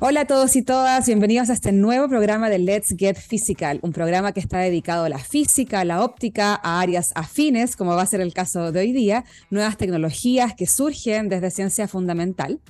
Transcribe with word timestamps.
Hola 0.00 0.20
a 0.20 0.26
todos 0.26 0.54
y 0.54 0.62
todas, 0.62 1.06
bienvenidos 1.06 1.50
a 1.50 1.54
este 1.54 1.72
nuevo 1.72 2.08
programa 2.08 2.48
de 2.48 2.60
Let's 2.60 2.94
Get 2.96 3.16
Physical, 3.16 3.80
un 3.82 3.92
programa 3.92 4.30
que 4.30 4.38
está 4.38 4.58
dedicado 4.58 5.06
a 5.06 5.08
la 5.08 5.18
física, 5.18 5.80
a 5.80 5.84
la 5.84 6.04
óptica, 6.04 6.54
a 6.62 6.78
áreas 6.80 7.10
afines, 7.16 7.74
como 7.74 7.96
va 7.96 8.02
a 8.02 8.06
ser 8.06 8.20
el 8.20 8.32
caso 8.32 8.70
de 8.70 8.78
hoy 8.78 8.92
día, 8.92 9.24
nuevas 9.50 9.76
tecnologías 9.76 10.54
que 10.54 10.68
surgen 10.68 11.28
desde 11.28 11.50
ciencia 11.50 11.88
fundamental. 11.88 12.60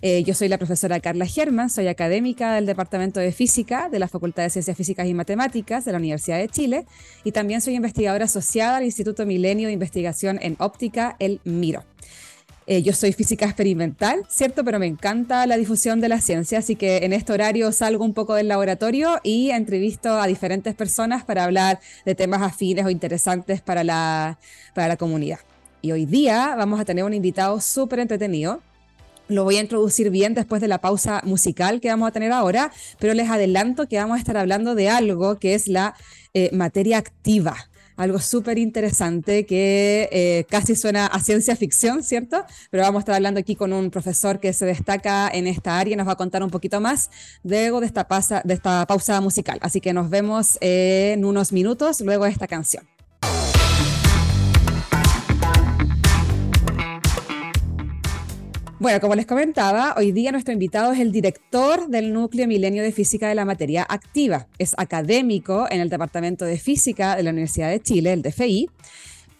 Eh, 0.00 0.22
yo 0.22 0.32
soy 0.32 0.48
la 0.48 0.56
profesora 0.56 1.00
Carla 1.00 1.26
Germán, 1.26 1.68
soy 1.68 1.86
académica 1.86 2.54
del 2.54 2.64
Departamento 2.64 3.20
de 3.20 3.32
Física 3.32 3.90
de 3.90 3.98
la 3.98 4.08
Facultad 4.08 4.44
de 4.44 4.50
Ciencias 4.50 4.74
Físicas 4.74 5.06
y 5.06 5.12
Matemáticas 5.12 5.84
de 5.84 5.92
la 5.92 5.98
Universidad 5.98 6.38
de 6.38 6.48
Chile 6.48 6.86
y 7.24 7.32
también 7.32 7.60
soy 7.60 7.74
investigadora 7.74 8.24
asociada 8.24 8.78
al 8.78 8.84
Instituto 8.84 9.26
Milenio 9.26 9.66
de 9.66 9.74
Investigación 9.74 10.38
en 10.40 10.56
Óptica, 10.58 11.14
el 11.18 11.42
MIRO. 11.44 11.84
Eh, 12.70 12.84
yo 12.84 12.92
soy 12.92 13.12
física 13.12 13.46
experimental, 13.46 14.24
¿cierto? 14.28 14.62
Pero 14.62 14.78
me 14.78 14.86
encanta 14.86 15.44
la 15.48 15.56
difusión 15.56 16.00
de 16.00 16.08
la 16.08 16.20
ciencia, 16.20 16.60
así 16.60 16.76
que 16.76 16.98
en 16.98 17.12
este 17.12 17.32
horario 17.32 17.72
salgo 17.72 18.04
un 18.04 18.14
poco 18.14 18.36
del 18.36 18.46
laboratorio 18.46 19.18
y 19.24 19.50
entrevisto 19.50 20.20
a 20.20 20.28
diferentes 20.28 20.76
personas 20.76 21.24
para 21.24 21.42
hablar 21.42 21.80
de 22.04 22.14
temas 22.14 22.42
afines 22.42 22.86
o 22.86 22.90
interesantes 22.90 23.60
para 23.60 23.82
la, 23.82 24.38
para 24.72 24.86
la 24.86 24.96
comunidad. 24.96 25.40
Y 25.82 25.90
hoy 25.90 26.06
día 26.06 26.54
vamos 26.56 26.78
a 26.78 26.84
tener 26.84 27.02
un 27.02 27.12
invitado 27.12 27.60
súper 27.60 27.98
entretenido. 27.98 28.62
Lo 29.26 29.42
voy 29.42 29.56
a 29.56 29.62
introducir 29.62 30.10
bien 30.10 30.34
después 30.34 30.60
de 30.62 30.68
la 30.68 30.78
pausa 30.78 31.22
musical 31.24 31.80
que 31.80 31.88
vamos 31.88 32.06
a 32.06 32.12
tener 32.12 32.30
ahora, 32.30 32.70
pero 33.00 33.14
les 33.14 33.28
adelanto 33.28 33.88
que 33.88 33.96
vamos 33.96 34.14
a 34.14 34.20
estar 34.20 34.36
hablando 34.36 34.76
de 34.76 34.90
algo 34.90 35.40
que 35.40 35.54
es 35.54 35.66
la 35.66 35.96
eh, 36.34 36.50
materia 36.52 36.98
activa 36.98 37.69
algo 37.96 38.18
súper 38.18 38.58
interesante 38.58 39.46
que 39.46 40.08
eh, 40.12 40.46
casi 40.48 40.74
suena 40.74 41.06
a 41.06 41.20
ciencia 41.20 41.56
ficción, 41.56 42.02
¿cierto? 42.02 42.44
Pero 42.70 42.82
vamos 42.82 42.98
a 42.98 43.00
estar 43.00 43.14
hablando 43.14 43.40
aquí 43.40 43.56
con 43.56 43.72
un 43.72 43.90
profesor 43.90 44.40
que 44.40 44.52
se 44.52 44.66
destaca 44.66 45.28
en 45.32 45.46
esta 45.46 45.78
área 45.78 45.94
y 45.94 45.96
nos 45.96 46.08
va 46.08 46.12
a 46.12 46.16
contar 46.16 46.42
un 46.42 46.50
poquito 46.50 46.80
más 46.80 47.10
luego 47.42 47.80
de 47.80 47.86
esta, 47.86 48.06
de 48.44 48.54
esta 48.54 48.86
pausa 48.86 49.20
musical. 49.20 49.58
Así 49.62 49.80
que 49.80 49.92
nos 49.92 50.10
vemos 50.10 50.58
en 50.60 51.24
unos 51.24 51.52
minutos 51.52 52.00
luego 52.00 52.24
de 52.24 52.30
esta 52.30 52.46
canción. 52.46 52.99
Bueno, 58.80 58.98
como 58.98 59.14
les 59.14 59.26
comentaba, 59.26 59.94
hoy 59.98 60.10
día 60.10 60.32
nuestro 60.32 60.54
invitado 60.54 60.92
es 60.92 61.00
el 61.00 61.12
director 61.12 61.88
del 61.88 62.14
Núcleo 62.14 62.48
Milenio 62.48 62.82
de 62.82 62.92
Física 62.92 63.28
de 63.28 63.34
la 63.34 63.44
Materia 63.44 63.86
Activa. 63.86 64.46
Es 64.56 64.72
académico 64.78 65.66
en 65.70 65.82
el 65.82 65.90
Departamento 65.90 66.46
de 66.46 66.58
Física 66.58 67.14
de 67.14 67.22
la 67.22 67.28
Universidad 67.28 67.68
de 67.68 67.80
Chile, 67.80 68.14
el 68.14 68.22
DFI, 68.22 68.70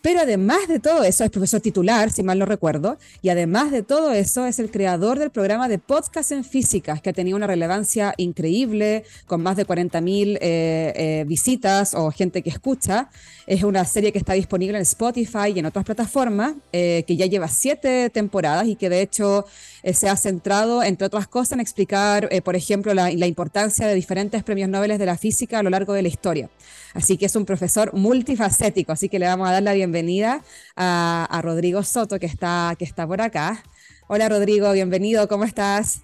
pero 0.02 0.20
además 0.20 0.66
de 0.68 0.80
todo 0.80 1.02
eso, 1.04 1.24
es 1.24 1.30
profesor 1.30 1.60
titular, 1.60 2.10
si 2.10 2.22
mal 2.22 2.38
no 2.38 2.46
recuerdo, 2.46 2.98
y 3.22 3.28
además 3.28 3.70
de 3.70 3.82
todo 3.82 4.12
eso, 4.12 4.46
es 4.46 4.58
el 4.58 4.70
creador 4.70 5.18
del 5.18 5.30
programa 5.30 5.68
de 5.68 5.78
podcast 5.78 6.32
en 6.32 6.44
físicas, 6.44 7.02
que 7.02 7.10
ha 7.10 7.12
tenido 7.12 7.36
una 7.36 7.46
relevancia 7.46 8.14
increíble, 8.16 9.04
con 9.26 9.42
más 9.42 9.56
de 9.56 9.66
40.000 9.66 10.38
eh, 10.40 10.40
eh, 10.40 11.24
visitas 11.26 11.94
o 11.94 12.10
gente 12.10 12.42
que 12.42 12.50
escucha. 12.50 13.10
Es 13.46 13.62
una 13.62 13.84
serie 13.84 14.12
que 14.12 14.18
está 14.18 14.32
disponible 14.32 14.76
en 14.76 14.82
Spotify 14.82 15.52
y 15.54 15.58
en 15.58 15.66
otras 15.66 15.84
plataformas, 15.84 16.54
eh, 16.72 17.04
que 17.06 17.16
ya 17.16 17.26
lleva 17.26 17.48
siete 17.48 18.10
temporadas 18.10 18.66
y 18.68 18.76
que 18.76 18.88
de 18.88 19.02
hecho 19.02 19.44
se 19.82 20.08
ha 20.08 20.16
centrado, 20.16 20.82
entre 20.82 21.06
otras 21.06 21.26
cosas, 21.26 21.52
en 21.52 21.60
explicar, 21.60 22.28
por 22.44 22.56
ejemplo, 22.56 22.92
la, 22.94 23.10
la 23.10 23.26
importancia 23.26 23.86
de 23.86 23.94
diferentes 23.94 24.42
premios 24.42 24.68
Nobel 24.68 24.98
de 24.98 25.06
la 25.06 25.16
física 25.16 25.58
a 25.58 25.62
lo 25.62 25.70
largo 25.70 25.92
de 25.92 26.02
la 26.02 26.08
historia. 26.08 26.50
Así 26.94 27.16
que 27.16 27.26
es 27.26 27.36
un 27.36 27.44
profesor 27.44 27.94
multifacético, 27.94 28.92
así 28.92 29.08
que 29.08 29.18
le 29.18 29.26
vamos 29.26 29.48
a 29.48 29.52
dar 29.52 29.62
la 29.62 29.74
bienvenida 29.74 30.42
a, 30.76 31.40
Rodrigo 31.42 31.82
Soto, 31.82 32.18
que 32.18 32.26
está, 32.26 32.74
que 32.78 32.84
está 32.84 33.06
por 33.06 33.20
acá. 33.20 33.62
Hola 34.08 34.28
Rodrigo, 34.28 34.72
bienvenido, 34.72 35.28
¿cómo 35.28 35.44
estás? 35.44 36.02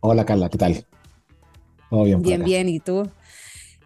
Hola 0.00 0.24
Carla, 0.24 0.48
¿qué 0.48 0.58
tal? 0.58 0.86
Todo 1.90 2.04
bien. 2.04 2.22
Bien, 2.22 2.44
bien, 2.44 2.68
¿y 2.68 2.78
tú? 2.78 3.10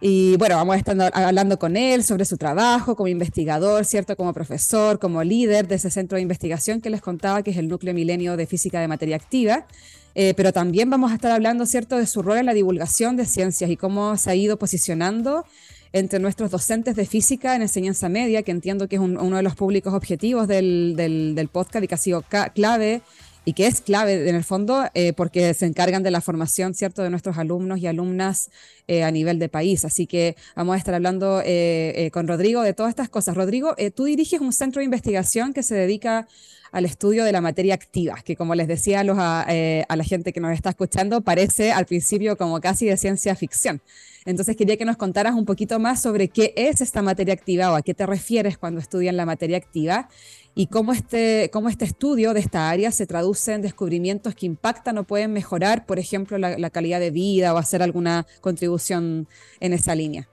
Y 0.07 0.37
bueno, 0.37 0.57
vamos 0.57 0.75
a 0.75 0.77
estar 0.77 1.11
hablando 1.15 1.57
con 1.57 1.75
él 1.75 2.03
sobre 2.03 2.25
su 2.25 2.37
trabajo 2.37 2.95
como 2.95 3.07
investigador, 3.07 3.85
¿cierto? 3.85 4.15
Como 4.15 4.33
profesor, 4.33 4.99
como 4.99 5.23
líder 5.23 5.67
de 5.67 5.73
ese 5.73 5.89
centro 5.89 6.17
de 6.17 6.21
investigación 6.21 6.79
que 6.79 6.91
les 6.91 7.01
contaba, 7.01 7.41
que 7.41 7.49
es 7.49 7.57
el 7.57 7.67
Núcleo 7.67 7.91
Milenio 7.91 8.37
de 8.37 8.45
Física 8.45 8.79
de 8.79 8.87
Materia 8.87 9.15
Activa. 9.15 9.65
Eh, 10.13 10.35
pero 10.37 10.53
también 10.53 10.91
vamos 10.91 11.11
a 11.11 11.15
estar 11.15 11.31
hablando, 11.31 11.65
¿cierto?, 11.65 11.97
de 11.97 12.05
su 12.05 12.21
rol 12.21 12.37
en 12.37 12.45
la 12.45 12.53
divulgación 12.53 13.17
de 13.17 13.25
ciencias 13.25 13.67
y 13.71 13.77
cómo 13.77 14.15
se 14.15 14.29
ha 14.29 14.35
ido 14.35 14.59
posicionando 14.59 15.43
entre 15.91 16.19
nuestros 16.19 16.51
docentes 16.51 16.95
de 16.95 17.07
física 17.07 17.55
en 17.55 17.63
enseñanza 17.63 18.07
media, 18.07 18.43
que 18.43 18.51
entiendo 18.51 18.87
que 18.87 18.97
es 18.97 19.01
uno 19.01 19.37
de 19.37 19.41
los 19.41 19.55
públicos 19.55 19.91
objetivos 19.95 20.47
del, 20.47 20.93
del, 20.95 21.49
podcast 21.51 21.83
y 21.83 21.87
que 21.87 21.95
ha 21.95 21.97
sido 21.97 22.23
clave 22.53 23.01
y 23.45 23.53
que 23.53 23.67
es 23.67 23.81
clave 23.81 24.27
en 24.27 24.35
el 24.35 24.43
fondo 24.43 24.85
eh, 24.93 25.13
porque 25.13 25.53
se 25.53 25.65
encargan 25.67 26.03
de 26.03 26.11
la 26.11 26.19
formación, 26.19 26.75
¿cierto?, 26.75 27.01
de 27.01 27.09
nuestros 27.09 27.37
alumnos 27.37 27.79
y 27.79 27.87
alumnas 27.87 28.49
eh, 28.87 29.03
a 29.03 29.11
nivel 29.11 29.39
de 29.39 29.49
país. 29.49 29.85
Así 29.85 30.07
que 30.07 30.35
vamos 30.55 30.75
a 30.75 30.77
estar 30.77 30.93
hablando 30.93 31.41
eh, 31.43 32.09
con 32.13 32.27
Rodrigo 32.27 32.61
de 32.61 32.73
todas 32.73 32.89
estas 32.89 33.09
cosas. 33.09 33.35
Rodrigo, 33.35 33.75
tú 33.95 34.05
diriges 34.05 34.41
un 34.41 34.53
centro 34.53 34.79
de 34.79 34.85
investigación 34.85 35.53
que 35.53 35.63
se 35.63 35.75
dedica 35.75 36.27
al 36.71 36.85
estudio 36.85 37.23
de 37.23 37.31
la 37.31 37.39
materia 37.39 37.73
activa, 37.73 38.15
que 38.25 38.35
como 38.35 38.53
les 38.53 38.67
decía 38.67 38.99
a, 38.99 39.03
los, 39.03 39.17
a 39.17 39.95
la 39.95 40.03
gente 40.03 40.33
que 40.33 40.41
nos 40.41 40.51
está 40.51 40.71
escuchando, 40.71 41.21
parece 41.21 41.71
al 41.71 41.85
principio 41.85 42.37
como 42.37 42.59
casi 42.59 42.85
de 42.85 42.97
ciencia 42.97 43.35
ficción. 43.35 43.81
Entonces 44.25 44.57
quería 44.57 44.75
que 44.75 44.85
nos 44.85 44.97
contaras 44.97 45.35
un 45.35 45.45
poquito 45.45 45.79
más 45.79 46.01
sobre 46.01 46.29
qué 46.29 46.51
es 46.57 46.81
esta 46.81 47.03
materia 47.03 47.33
activa 47.35 47.71
o 47.71 47.75
a 47.75 47.83
qué 47.83 47.93
te 47.93 48.07
refieres 48.07 48.57
cuando 48.57 48.79
estudian 48.79 49.15
la 49.15 49.25
materia 49.25 49.57
activa 49.57 50.09
y 50.55 50.67
cómo 50.67 50.93
este, 50.93 51.51
cómo 51.53 51.69
este 51.69 51.85
estudio 51.85 52.33
de 52.33 52.39
esta 52.39 52.69
área 52.69 52.91
se 52.91 53.05
traduce 53.05 53.53
en 53.53 53.61
descubrimientos 53.61 54.33
que 54.33 54.47
impactan 54.47 54.97
o 54.97 55.03
pueden 55.03 55.31
mejorar, 55.31 55.85
por 55.85 55.99
ejemplo, 55.99 56.39
la, 56.39 56.69
calidad 56.71 56.99
de 56.99 57.11
vida 57.11 57.53
o 57.53 57.57
hacer 57.57 57.83
alguna 57.83 58.25
contribución 58.41 58.74
en 58.89 59.27
esa 59.59 59.95
línea. 59.95 60.27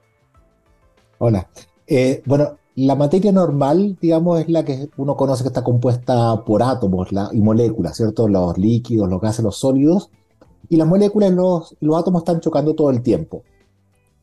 Hola. 1.19 1.49
Eh, 1.87 2.23
bueno, 2.27 2.59
la 2.75 2.95
materia 2.95 3.33
normal, 3.33 3.99
digamos, 4.01 4.41
es 4.41 4.49
la 4.49 4.65
que 4.65 4.89
uno 4.97 5.17
conoce 5.17 5.43
que 5.43 5.49
está 5.49 5.63
compuesta 5.63 6.43
por 6.45 6.63
átomos 6.63 7.09
y 7.33 7.41
moléculas, 7.41 7.97
¿cierto? 7.97 8.29
Los 8.29 8.57
líquidos, 8.57 9.09
los 9.09 9.21
gases, 9.21 9.45
los 9.45 9.57
sólidos. 9.57 10.11
Y 10.69 10.77
las 10.77 10.89
moléculas 10.89 11.31
y 11.31 11.35
los, 11.35 11.77
los 11.81 11.97
átomos 11.97 12.23
están 12.23 12.41
chocando 12.41 12.75
todo 12.75 12.91
el 12.91 13.03
tiempo. 13.03 13.43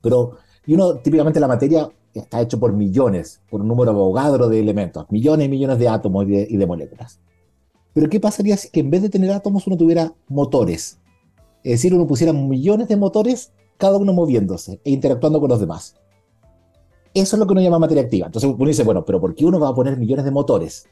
Pero, 0.02 0.38
y 0.66 0.74
uno, 0.74 0.96
típicamente 0.96 1.40
la 1.40 1.48
materia 1.48 1.90
está 2.14 2.42
hecho 2.42 2.60
por 2.60 2.74
millones, 2.74 3.42
por 3.50 3.62
un 3.62 3.68
número 3.68 3.92
abogadro 3.92 4.48
de 4.50 4.60
elementos, 4.60 5.06
millones 5.10 5.48
y 5.48 5.50
millones 5.50 5.80
de 5.80 5.88
átomos 5.88 6.26
y 6.28 6.58
de, 6.58 6.68
moléculas. 6.68 7.20
Pero 7.94 8.10
¿qué 8.10 8.20
pasaría 8.20 8.58
si 8.58 8.70
que 8.70 8.80
en 8.80 8.90
vez 8.90 9.02
de 9.02 9.10
tener 9.10 9.32
átomos 9.32 9.68
uno 9.68 9.78
tuviera 9.78 10.14
motores? 10.28 11.00
Es 11.64 11.74
decir, 11.74 11.94
uno 11.94 12.08
pusiera 12.08 12.34
millones 12.34 12.88
de 12.88 12.96
motores, 12.96 13.52
cada 13.80 13.98
uno 13.98 14.14
moviéndose 14.14 14.82
e 14.84 14.92
interactuando 14.92 15.40
con 15.40 15.50
los 15.50 15.60
demás. 15.60 15.96
Eso 17.14 17.36
es 17.36 17.40
lo 17.40 17.48
que 17.48 17.54
uno 17.54 17.62
llama 17.62 17.80
materia 17.80 18.04
activa. 18.04 18.28
Entonces 18.28 18.52
uno 18.56 18.68
dice, 18.68 18.84
bueno, 18.84 19.04
pero 19.06 19.20
¿por 19.20 19.34
qué 19.34 19.46
uno 19.46 19.60
va 19.60 19.70
a 19.70 19.74
poner 19.74 19.98
millones 19.98 20.26
de 20.26 20.32
motores? 20.32 20.88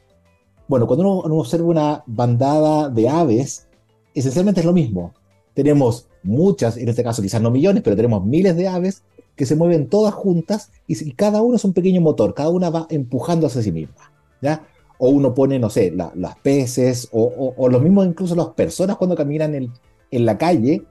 Bueno, 0.66 0.86
cuando 0.86 1.04
uno, 1.04 1.22
uno 1.22 1.36
observa 1.36 1.68
una 1.68 2.02
bandada 2.06 2.88
de 2.88 3.08
aves, 3.08 3.68
esencialmente 4.14 4.60
es 4.60 4.66
lo 4.66 4.72
mismo. 4.72 5.12
Tenemos 5.54 6.08
muchas, 6.22 6.76
en 6.78 6.88
este 6.88 7.04
caso 7.04 7.22
quizás 7.22 7.42
no 7.42 7.50
millones, 7.50 7.82
pero 7.82 7.94
tenemos 7.94 8.24
miles 8.24 8.56
de 8.56 8.68
aves 8.68 9.02
que 9.36 9.46
se 9.46 9.54
mueven 9.54 9.88
todas 9.88 10.14
juntas 10.14 10.72
y, 10.86 11.12
cada 11.12 11.42
uno 11.42 11.56
es 11.56 11.64
un 11.64 11.74
pequeño 11.74 12.00
motor, 12.00 12.34
cada 12.34 12.48
una 12.48 12.70
va 12.70 12.86
empujando 12.90 13.46
hacia 13.46 13.62
sí 13.62 13.70
misma. 13.70 14.12
¿ya? 14.40 14.66
O 14.98 15.10
uno 15.10 15.34
pone, 15.34 15.58
no 15.58 15.68
sé, 15.70 15.92
las 15.92 16.36
peces, 16.42 17.08
o, 17.12 17.54
o, 17.56 17.68
lo 17.68 17.80
mismo 17.80 18.02
incluso 18.02 18.34
las 18.34 18.48
personas 18.48 18.96
cuando 18.96 19.14
caminan 19.14 19.54
en, 19.54 19.72
en 20.10 20.26
la 20.26 20.38
calle, 20.38 20.84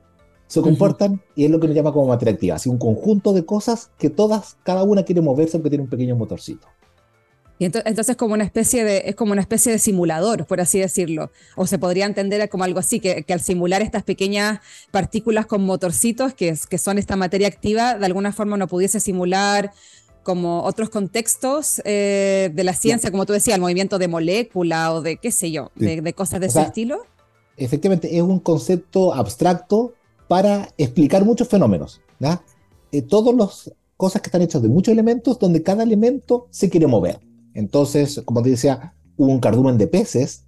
se 0.47 0.61
comportan 0.61 1.21
y 1.35 1.45
es 1.45 1.51
lo 1.51 1.59
que 1.59 1.67
nos 1.67 1.75
llama 1.75 1.91
como 1.91 2.07
materia 2.07 2.33
activa, 2.33 2.55
así 2.55 2.69
un 2.69 2.77
conjunto 2.77 3.33
de 3.33 3.45
cosas 3.45 3.91
que 3.97 4.09
todas, 4.09 4.57
cada 4.63 4.83
una 4.83 5.03
quiere 5.03 5.21
moverse 5.21 5.57
aunque 5.57 5.69
tiene 5.69 5.83
un 5.83 5.89
pequeño 5.89 6.15
motorcito. 6.15 6.67
Y 7.59 7.65
entonces, 7.65 8.15
como 8.15 8.35
una 8.35 8.43
especie 8.43 8.83
de, 8.83 9.03
es 9.05 9.15
como 9.15 9.31
una 9.31 9.41
especie 9.41 9.71
de 9.71 9.79
simulador, 9.79 10.45
por 10.45 10.61
así 10.61 10.77
decirlo. 10.77 11.31
O 11.55 11.65
se 11.65 11.79
podría 11.79 12.05
entender 12.05 12.47
como 12.49 12.63
algo 12.63 12.79
así, 12.79 12.99
que, 12.99 13.25
al 13.29 13.41
simular 13.41 13.81
estas 13.81 14.03
pequeñas 14.03 14.59
partículas 14.91 15.47
con 15.47 15.65
motorcitos, 15.65 16.35
que, 16.35 16.55
que 16.69 16.77
son 16.77 16.99
esta 16.99 17.15
materia 17.15 17.47
activa, 17.47 17.97
de 17.97 18.05
alguna 18.05 18.31
forma 18.31 18.57
no 18.57 18.67
pudiese 18.67 18.99
simular 18.99 19.71
como 20.21 20.63
otros 20.63 20.89
contextos 20.89 21.81
eh, 21.85 22.51
de 22.53 22.63
la 22.65 22.73
ciencia, 22.73 23.11
como 23.11 23.25
tú 23.25 23.31
decías, 23.31 23.55
el 23.55 23.61
movimiento 23.61 23.97
de 23.97 24.09
molécula 24.09 24.93
o 24.93 25.01
de 25.01 25.15
qué 25.15 25.31
sé 25.31 25.51
yo, 25.51 25.71
de, 25.75 26.13
cosas 26.13 26.41
de 26.41 26.47
ese 26.47 26.61
estilo. 26.61 27.05
Efectivamente, 27.55 28.13
es 28.13 28.21
un 28.21 28.41
concepto 28.41 29.13
abstracto 29.13 29.93
para 30.27 30.69
explicar 30.77 31.25
muchos 31.25 31.47
fenómenos. 31.47 32.01
Eh, 32.91 33.01
todas 33.01 33.35
las 33.35 33.71
cosas 33.95 34.21
que 34.21 34.27
están 34.27 34.41
hechas 34.41 34.61
de 34.61 34.69
muchos 34.69 34.91
elementos, 34.91 35.39
donde 35.39 35.63
cada 35.63 35.83
elemento 35.83 36.47
se 36.51 36.69
quiere 36.69 36.87
mover. 36.87 37.19
Entonces, 37.53 38.21
como 38.25 38.41
te 38.41 38.51
decía, 38.51 38.93
un 39.17 39.39
cardumen 39.39 39.77
de 39.77 39.87
peces 39.87 40.43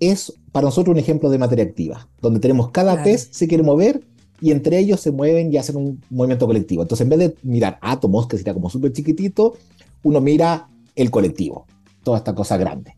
es 0.00 0.32
para 0.52 0.66
nosotros 0.66 0.92
un 0.92 0.98
ejemplo 0.98 1.30
de 1.30 1.38
materia 1.38 1.64
activa, 1.64 2.08
donde 2.20 2.40
tenemos 2.40 2.70
cada 2.70 3.02
pez 3.02 3.28
se 3.32 3.48
quiere 3.48 3.64
mover 3.64 4.02
y 4.40 4.50
entre 4.50 4.78
ellos 4.78 5.00
se 5.00 5.10
mueven 5.10 5.52
y 5.52 5.56
hacen 5.56 5.76
un 5.76 6.00
movimiento 6.10 6.46
colectivo. 6.46 6.82
Entonces, 6.82 7.04
en 7.04 7.10
vez 7.10 7.18
de 7.18 7.34
mirar 7.42 7.78
átomos, 7.80 8.26
que 8.28 8.36
sería 8.36 8.54
como 8.54 8.70
súper 8.70 8.92
chiquitito, 8.92 9.56
uno 10.02 10.20
mira 10.20 10.68
el 10.94 11.10
colectivo, 11.10 11.66
toda 12.02 12.18
esta 12.18 12.34
cosa 12.34 12.56
grande. 12.56 12.96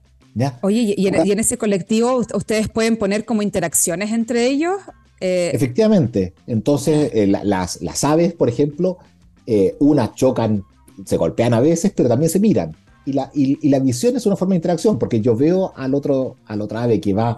Oye, 0.61 0.95
¿y 0.97 1.07
en, 1.07 1.41
ese 1.41 1.57
colectivo 1.57 2.21
ustedes 2.35 2.69
pueden 2.69 2.99
poner 2.99 3.25
como 3.25 3.41
interacciones 3.41 4.13
entre 4.13 4.47
ellos? 4.47 4.75
Eh, 5.21 5.51
Efectivamente. 5.53 6.35
Entonces, 6.47 7.11
eh, 7.15 7.27
las, 7.27 7.81
las, 7.81 8.05
aves, 8.05 8.35
por 8.35 8.49
ejemplo, 8.49 8.99
eh, 9.47 9.77
unas 9.79 10.15
chocan, 10.15 10.65
se 11.05 11.17
golpean 11.17 11.55
a 11.55 11.61
veces, 11.61 11.93
pero 11.95 12.09
también 12.09 12.31
se 12.31 12.41
miran. 12.41 12.77
Y 13.05 13.13
la, 13.13 13.31
y, 13.35 13.69
la 13.69 13.79
visión 13.79 14.17
es 14.17 14.27
una 14.27 14.37
forma 14.37 14.55
de 14.55 14.57
interacción, 14.57 14.99
porque 14.99 15.21
yo 15.21 15.37
veo 15.37 15.73
al 15.77 15.95
otro, 15.95 16.37
al 16.47 16.61
otra 16.61 16.83
ave 16.83 17.01
que 17.01 17.15
va 17.15 17.37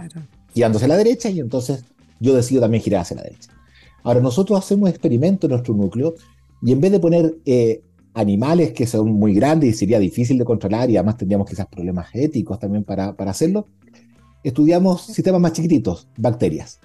girándose 0.54 0.86
a 0.86 0.88
la 0.88 0.96
derecha 0.96 1.28
y 1.28 1.40
entonces 1.40 1.84
yo 2.20 2.34
decido 2.34 2.62
también 2.62 2.82
girar 2.82 3.02
hacia 3.02 3.16
la 3.16 3.22
derecha. 3.22 3.50
Ahora, 4.02 4.20
nosotros 4.20 4.58
hacemos 4.58 4.88
experimentos 4.88 5.48
en 5.48 5.52
nuestro 5.52 5.74
núcleo 5.74 6.14
y 6.62 6.72
en 6.72 6.80
vez 6.80 6.90
de 6.92 7.00
poner 7.00 7.34
animales 8.14 8.72
que 8.72 8.86
son 8.86 9.12
muy 9.12 9.34
grandes 9.34 9.70
y 9.70 9.72
sería 9.74 9.98
difícil 9.98 10.38
de 10.38 10.44
controlar 10.44 10.90
y 10.90 10.96
además 10.96 11.18
tendríamos 11.18 11.48
quizás 11.48 11.66
problemas 11.66 12.08
éticos 12.14 12.58
también 12.58 12.82
para, 12.84 13.14
para 13.14 13.30
hacerlo, 13.30 13.66
estudiamos 14.42 15.02
sistemas 15.02 15.40
más 15.40 15.52
chiquititos, 15.52 16.08
bacterias. 16.16 16.80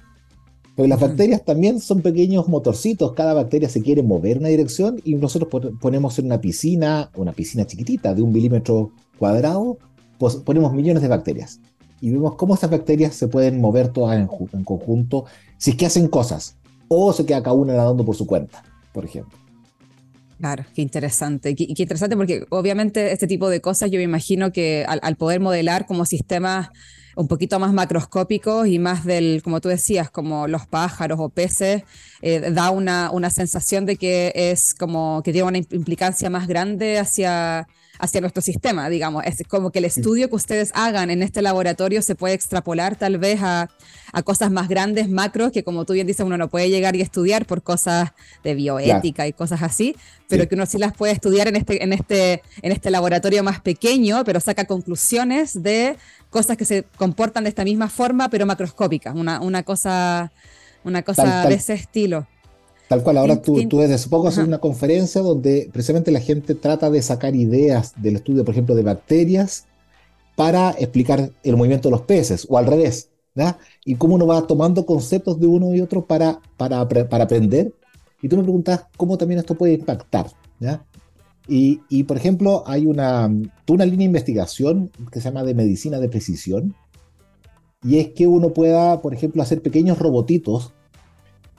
Porque 0.75 0.89
las 0.89 0.99
bacterias 0.99 1.45
también 1.45 1.79
son 1.79 2.01
pequeños 2.01 2.47
motorcitos, 2.47 3.13
cada 3.13 3.35
bacteria 3.35 3.69
se 3.69 3.81
quiere 3.83 4.01
mover 4.01 4.37
en 4.37 4.39
una 4.39 4.49
dirección 4.49 4.99
y 5.03 5.13
nosotros 5.15 5.49
ponemos 5.79 6.17
en 6.17 6.25
una 6.25 6.41
piscina, 6.41 7.11
una 7.15 7.31
piscina 7.31 7.67
chiquitita 7.67 8.15
de 8.15 8.23
un 8.23 8.31
milímetro 8.31 8.91
cuadrado, 9.19 9.77
pues 10.17 10.35
ponemos 10.37 10.73
millones 10.73 11.03
de 11.03 11.09
bacterias 11.09 11.59
y 12.01 12.09
vemos 12.11 12.35
cómo 12.35 12.55
esas 12.55 12.71
bacterias 12.71 13.15
se 13.15 13.27
pueden 13.27 13.61
mover 13.61 13.89
todas 13.89 14.17
en, 14.17 14.27
conjunto 14.65 15.25
si 15.57 15.71
es 15.71 15.77
que 15.77 15.85
hacen 15.85 16.07
cosas 16.07 16.57
o 16.87 17.13
se 17.13 17.25
queda 17.25 17.43
cada 17.43 17.55
una 17.55 17.75
nadando 17.75 18.03
por 18.03 18.15
su 18.15 18.25
cuenta, 18.25 18.63
por 18.91 19.05
ejemplo. 19.05 19.37
Claro, 20.39 20.65
qué 20.75 20.81
interesante. 20.81 21.55
Qué, 21.55 21.67
qué, 21.67 21.83
interesante 21.83 22.17
porque 22.17 22.45
obviamente 22.49 23.13
este 23.13 23.27
tipo 23.27 23.47
de 23.47 23.61
cosas 23.61 23.89
yo 23.89 23.99
me 23.99 24.03
imagino 24.03 24.51
que 24.51 24.83
al, 24.87 24.99
al 25.01 25.15
poder 25.15 25.39
modelar 25.39 25.85
como 25.85 26.05
sistemas 26.05 26.69
un 27.15 27.27
poquito 27.27 27.59
más 27.59 27.73
macroscópicos 27.73 28.67
y 28.67 28.79
más 28.79 29.05
del, 29.05 29.41
como 29.43 29.61
tú 29.61 29.69
decías, 29.69 30.09
como 30.09 30.47
los 30.47 30.67
pájaros 30.67 31.19
o 31.19 31.29
peces, 31.29 31.83
eh, 32.21 32.51
da 32.51 32.71
una, 32.71 33.11
una 33.11 33.29
sensación 33.29 33.85
de 33.85 33.97
que 33.97 34.31
es 34.35 34.73
como 34.73 35.21
que 35.23 35.31
tiene 35.31 35.47
una 35.47 35.57
implicancia 35.57 36.29
más 36.29 36.47
grande 36.47 36.97
hacia, 36.97 37.67
hacia 37.99 38.21
nuestro 38.21 38.41
sistema, 38.41 38.89
digamos. 38.89 39.23
Es 39.25 39.43
como 39.47 39.71
que 39.71 39.79
el 39.79 39.85
estudio 39.85 40.29
que 40.29 40.35
ustedes 40.35 40.71
hagan 40.73 41.09
en 41.09 41.21
este 41.21 41.41
laboratorio 41.41 42.01
se 42.01 42.15
puede 42.15 42.33
extrapolar 42.33 42.95
tal 42.95 43.17
vez 43.17 43.41
a, 43.41 43.69
a 44.11 44.23
cosas 44.23 44.51
más 44.51 44.67
grandes, 44.67 45.09
macros, 45.09 45.51
que 45.51 45.63
como 45.63 45.85
tú 45.85 45.93
bien 45.93 46.07
dices, 46.07 46.25
uno 46.25 46.37
no 46.37 46.49
puede 46.49 46.69
llegar 46.69 46.95
y 46.95 47.01
estudiar 47.01 47.45
por 47.45 47.63
cosas 47.63 48.11
de 48.43 48.55
bioética 48.55 49.27
y 49.27 49.33
cosas 49.33 49.61
así, 49.61 49.95
pero 50.27 50.47
que 50.47 50.55
uno 50.55 50.65
sí 50.65 50.77
las 50.77 50.93
puede 50.93 51.13
estudiar 51.13 51.47
en 51.47 51.55
este, 51.55 51.83
en, 51.83 51.93
este, 51.93 52.41
en 52.61 52.71
este 52.71 52.91
laboratorio 52.91 53.43
más 53.43 53.61
pequeño, 53.61 54.23
pero 54.23 54.39
saca 54.39 54.65
conclusiones 54.65 55.61
de 55.61 55.97
cosas 56.33 56.57
que 56.57 56.65
se 56.65 56.83
comportan 56.97 57.43
de 57.43 57.49
esta 57.49 57.63
misma 57.63 57.87
forma, 57.87 58.27
pero 58.27 58.45
macroscópicas, 58.45 59.15
una, 59.15 59.39
una 59.39 59.63
cosa, 59.63 60.33
una 60.83 61.03
cosa 61.03 61.47
de 61.47 61.53
ese 61.53 61.73
estilo. 61.73 62.27
Tal 62.89 63.03
cual, 63.03 63.17
ahora 63.17 63.41
tú, 63.41 63.67
tú 63.69 63.77
desde 63.77 63.93
hace 63.93 64.09
poco 64.09 64.27
haces 64.27 64.45
una 64.45 64.57
conferencia 64.57 65.21
donde 65.21 65.69
precisamente 65.71 66.11
la 66.11 66.19
gente 66.19 66.55
trata 66.55 66.89
de 66.89 67.01
sacar 67.01 67.35
ideas 67.35 67.93
del 67.95 68.17
estudio, 68.17 68.43
por 68.43 68.53
ejemplo, 68.53 68.75
de 68.75 68.83
bacterias 68.83 69.65
para 70.35 70.71
explicar 70.71 71.31
el 71.43 71.55
movimiento 71.55 71.87
de 71.87 71.91
los 71.91 72.01
peces, 72.01 72.45
o 72.49 72.57
al 72.57 72.65
revés, 72.65 73.09
¿ya? 73.35 73.57
Y 73.85 73.95
cómo 73.95 74.15
uno 74.15 74.25
va 74.27 74.45
tomando 74.47 74.85
conceptos 74.85 75.39
de 75.39 75.47
uno 75.47 75.73
y 75.73 75.81
otro 75.81 76.05
para, 76.05 76.39
para, 76.57 76.87
para 76.87 77.23
aprender. 77.23 77.73
Y 78.21 78.27
tú 78.27 78.37
me 78.37 78.43
preguntas 78.43 78.85
cómo 78.97 79.17
también 79.17 79.39
esto 79.39 79.55
puede 79.55 79.73
impactar, 79.73 80.27
¿ya? 80.59 80.83
Y, 81.47 81.81
y, 81.89 82.03
por 82.03 82.17
ejemplo, 82.17 82.63
hay 82.65 82.85
una, 82.85 83.29
una 83.67 83.85
línea 83.85 83.99
de 83.99 84.05
investigación 84.05 84.91
que 85.11 85.19
se 85.19 85.29
llama 85.29 85.43
de 85.43 85.53
medicina 85.53 85.99
de 85.99 86.07
precisión, 86.07 86.75
y 87.83 87.99
es 87.99 88.09
que 88.09 88.27
uno 88.27 88.53
pueda, 88.53 89.01
por 89.01 89.13
ejemplo, 89.13 89.41
hacer 89.41 89.61
pequeños 89.61 89.99
robotitos 89.99 90.73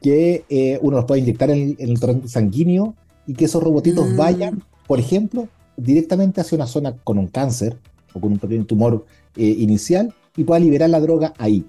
que 0.00 0.44
eh, 0.48 0.78
uno 0.82 0.98
los 0.98 1.04
puede 1.06 1.20
inyectar 1.20 1.50
en, 1.50 1.76
el 1.78 2.00
torrente 2.00 2.28
sanguíneo 2.28 2.94
y 3.26 3.34
que 3.34 3.46
esos 3.46 3.62
robotitos 3.62 4.08
mm. 4.10 4.16
vayan, 4.16 4.62
por 4.86 4.98
ejemplo, 4.98 5.48
directamente 5.76 6.40
hacia 6.40 6.56
una 6.56 6.66
zona 6.66 6.96
con 6.96 7.18
un 7.18 7.26
cáncer 7.26 7.78
o 8.12 8.20
con 8.20 8.32
un 8.32 8.38
pequeño 8.38 8.64
tumor 8.64 9.04
eh, 9.36 9.44
inicial 9.44 10.14
y 10.36 10.44
pueda 10.44 10.60
liberar 10.60 10.90
la 10.90 11.00
droga 11.00 11.32
ahí. 11.38 11.64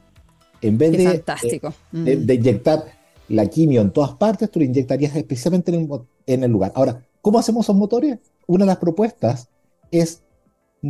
En 0.61 0.77
vez 0.77 0.93
de, 0.93 1.05
fantástico. 1.05 1.73
de, 1.91 2.15
mm. 2.17 2.31
inyectar 2.31 2.85
la 3.29 3.47
quimio 3.47 3.81
en 3.81 3.91
todas 3.91 4.13
partes, 4.13 4.49
tú 4.51 4.59
lo 4.59 4.65
inyectarías 4.65 5.15
especialmente 5.15 5.73
en 5.73 5.81
el, 5.81 5.99
en 6.27 6.43
el 6.43 6.51
lugar. 6.51 6.71
Ahora, 6.75 7.05
¿Cómo 7.25 7.39
hacemos 7.39 7.65
esos 7.65 7.75
motores? 7.75 8.19
Una 8.45 8.65
de 8.65 8.67
las 8.67 8.77
propuestas 8.77 9.49
es 9.89 10.21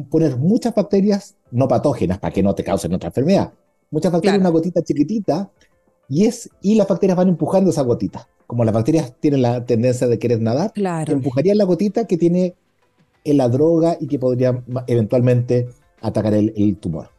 poner 0.09 0.35
muchas 0.35 0.75
bacterias 0.75 1.37
no 1.49 1.69
patógenas 1.69 2.19
para 2.19 2.33
que 2.33 2.43
no 2.43 2.53
te 2.53 2.61
causen 2.61 2.93
otra 2.93 3.07
enfermedad. 3.07 3.53
Muchas 3.89 4.11
bacterias 4.11 4.35
en 4.35 4.41
una 4.41 4.49
gotita 4.49 4.83
chiquitita 4.83 5.49
y, 6.09 6.25
es, 6.25 6.49
y 6.61 6.75
las 6.75 6.89
bacterias 6.89 7.15
van 7.15 7.29
empujando 7.29 7.69
esa 7.69 7.83
gotita. 7.83 8.27
Como 8.47 8.65
las 8.65 8.73
bacterias 8.73 9.13
tienen 9.17 9.43
la 9.43 9.65
tendencia 9.65 10.07
de 10.07 10.19
querer 10.19 10.41
nadar, 10.41 10.73
claro. 10.73 11.13
empujarían 11.13 11.57
la 11.57 11.63
gotita 11.63 12.05
que 12.05 12.17
tiene 12.17 12.53
la 13.23 13.47
droga 13.47 13.95
y 13.97 14.07
que 14.07 14.19
podría 14.19 14.61
eventualmente 14.87 15.69
atacar 16.01 16.33
el, 16.33 16.77
tumor. 16.81 17.11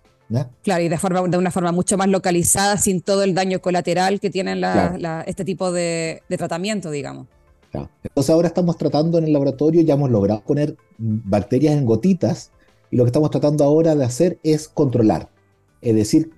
Claro, 0.63 0.83
y 0.83 0.91
de, 0.91 0.99
forma, 0.99 1.27
de 1.27 1.39
una 1.39 1.51
forma 1.51 1.73
mucho 1.73 1.97
más 1.97 2.09
localizada, 2.09 2.77
sin 2.77 3.01
todo 3.01 3.23
el 3.23 3.35
daño 3.35 3.63
colateral 3.63 4.21
que 4.21 4.29
tienen 4.29 4.63
este 5.25 5.47
tipo 5.47 5.73
de, 5.73 6.21
de 6.29 6.37
tratamiento, 6.37 6.91
digamos. 6.91 7.29
Entonces 8.03 8.31
ahora 8.31 8.49
estamos 8.49 8.77
tratando 8.77 9.19
en 9.19 9.25
el 9.25 9.33
laboratorio, 9.33 9.83
ya 9.83 9.95
hemos 9.95 10.11
logrado 10.11 10.43
poner 10.43 10.77
bacterias 10.99 11.77
en 11.77 11.85
gotitas 11.85 12.51
y 12.91 12.97
lo 12.97 13.05
que 13.05 13.09
estamos 13.09 13.31
tratando 13.31 13.65
ahora 13.65 13.95
de 13.95 14.05
hacer 14.05 14.39
es 14.43 14.69
controlar. 14.69 15.29
Es 15.81 15.95
decir, 15.95 16.31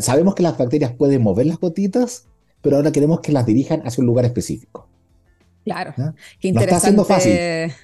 sabemos 0.00 0.34
que 0.34 0.42
las 0.42 0.56
bacterias 0.56 0.92
pueden 0.92 1.22
mover 1.22 1.46
las 1.46 1.58
gotitas, 1.58 2.26
pero 2.60 2.76
ahora 2.76 2.92
queremos 2.92 3.20
que 3.20 3.32
las 3.32 3.46
dirijan 3.46 3.86
hacia 3.86 4.02
un 4.02 4.06
lugar 4.06 4.24
específico. 4.24 4.88
Claro, 5.64 5.92
qué 6.40 6.48
interesante. 6.48 6.64
está 6.64 6.76
haciendo 6.76 7.04
fácil. 7.04 7.74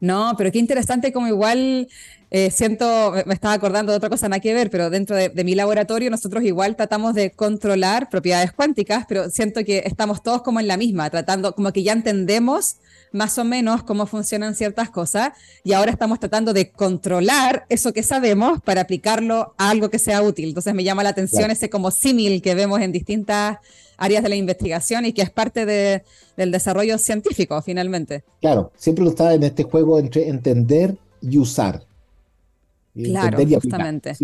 No, 0.00 0.34
pero 0.36 0.50
qué 0.52 0.58
interesante 0.58 1.12
como 1.12 1.28
igual 1.28 1.88
eh, 2.36 2.50
siento, 2.50 3.14
me 3.26 3.34
estaba 3.34 3.54
acordando 3.54 3.92
de 3.92 3.98
otra 3.98 4.10
cosa, 4.10 4.28
nada 4.28 4.40
que 4.40 4.52
ver, 4.52 4.68
pero 4.68 4.90
dentro 4.90 5.14
de, 5.14 5.30
mi 5.44 5.54
laboratorio 5.54 6.10
nosotros 6.10 6.42
igual 6.42 6.74
tratamos 6.74 7.14
de 7.14 7.30
controlar 7.30 8.10
propiedades 8.10 8.50
cuánticas, 8.50 9.04
pero 9.08 9.30
siento 9.30 9.62
que 9.62 9.84
estamos 9.86 10.20
todos 10.20 10.42
como 10.42 10.58
en 10.58 10.66
la 10.66 10.76
misma, 10.76 11.08
tratando, 11.10 11.54
como 11.54 11.72
que 11.72 11.84
ya 11.84 11.92
entendemos 11.92 12.78
más 13.12 13.38
o 13.38 13.44
menos 13.44 13.84
cómo 13.84 14.06
funcionan 14.06 14.56
ciertas 14.56 14.90
cosas 14.90 15.28
y 15.62 15.74
ahora 15.74 15.92
estamos 15.92 16.18
tratando 16.18 16.52
de 16.52 16.72
controlar 16.72 17.66
eso 17.68 17.92
que 17.92 18.02
sabemos 18.02 18.60
para 18.62 18.80
aplicarlo 18.80 19.54
a 19.56 19.70
algo 19.70 19.88
que 19.88 20.00
sea 20.00 20.20
útil. 20.20 20.48
Entonces 20.48 20.74
me 20.74 20.82
llama 20.82 21.04
la 21.04 21.10
atención 21.10 21.52
ese 21.52 21.70
como 21.70 21.92
símil 21.92 22.42
que 22.42 22.56
vemos 22.56 22.80
en 22.80 22.90
distintas 22.90 23.58
áreas 23.96 24.24
de 24.24 24.28
la 24.28 24.34
investigación 24.34 25.06
y 25.06 25.12
que 25.12 25.22
es 25.22 25.30
parte 25.30 25.66
de, 25.66 26.02
del 26.36 26.50
desarrollo 26.50 26.98
científico 26.98 27.62
finalmente. 27.62 28.24
Claro, 28.40 28.72
siempre 28.76 29.04
lo 29.04 29.10
está 29.10 29.32
en 29.34 29.44
este 29.44 29.62
juego 29.62 30.00
entre 30.00 30.28
entender 30.28 30.96
y 31.22 31.38
usar. 31.38 31.86
Claro, 32.94 33.38
justamente. 33.38 34.16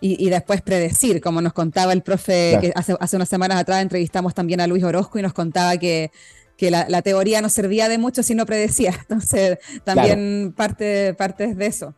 Y, 0.00 0.30
después 0.30 0.62
predecir, 0.62 1.20
como 1.20 1.40
nos 1.40 1.52
contaba 1.52 1.92
el 1.92 2.02
profe, 2.02 2.58
que 2.60 2.72
hace, 2.74 2.94
hace 3.00 3.16
unas 3.16 3.28
semanas 3.28 3.58
atrás 3.58 3.82
entrevistamos 3.82 4.32
también 4.32 4.60
a 4.60 4.66
Luis 4.66 4.84
Orozco 4.84 5.18
y 5.18 5.22
nos 5.22 5.32
contaba 5.32 5.76
que, 5.76 6.12
que 6.56 6.70
la, 6.70 7.02
teoría 7.02 7.40
no 7.40 7.48
servía 7.48 7.88
de 7.88 7.98
mucho 7.98 8.22
si 8.22 8.34
no 8.34 8.46
predecía. 8.46 8.92
Entonces, 9.00 9.58
también 9.84 10.52
parte, 10.56 11.14
parte 11.14 11.54
de 11.54 11.66
eso. 11.66 11.94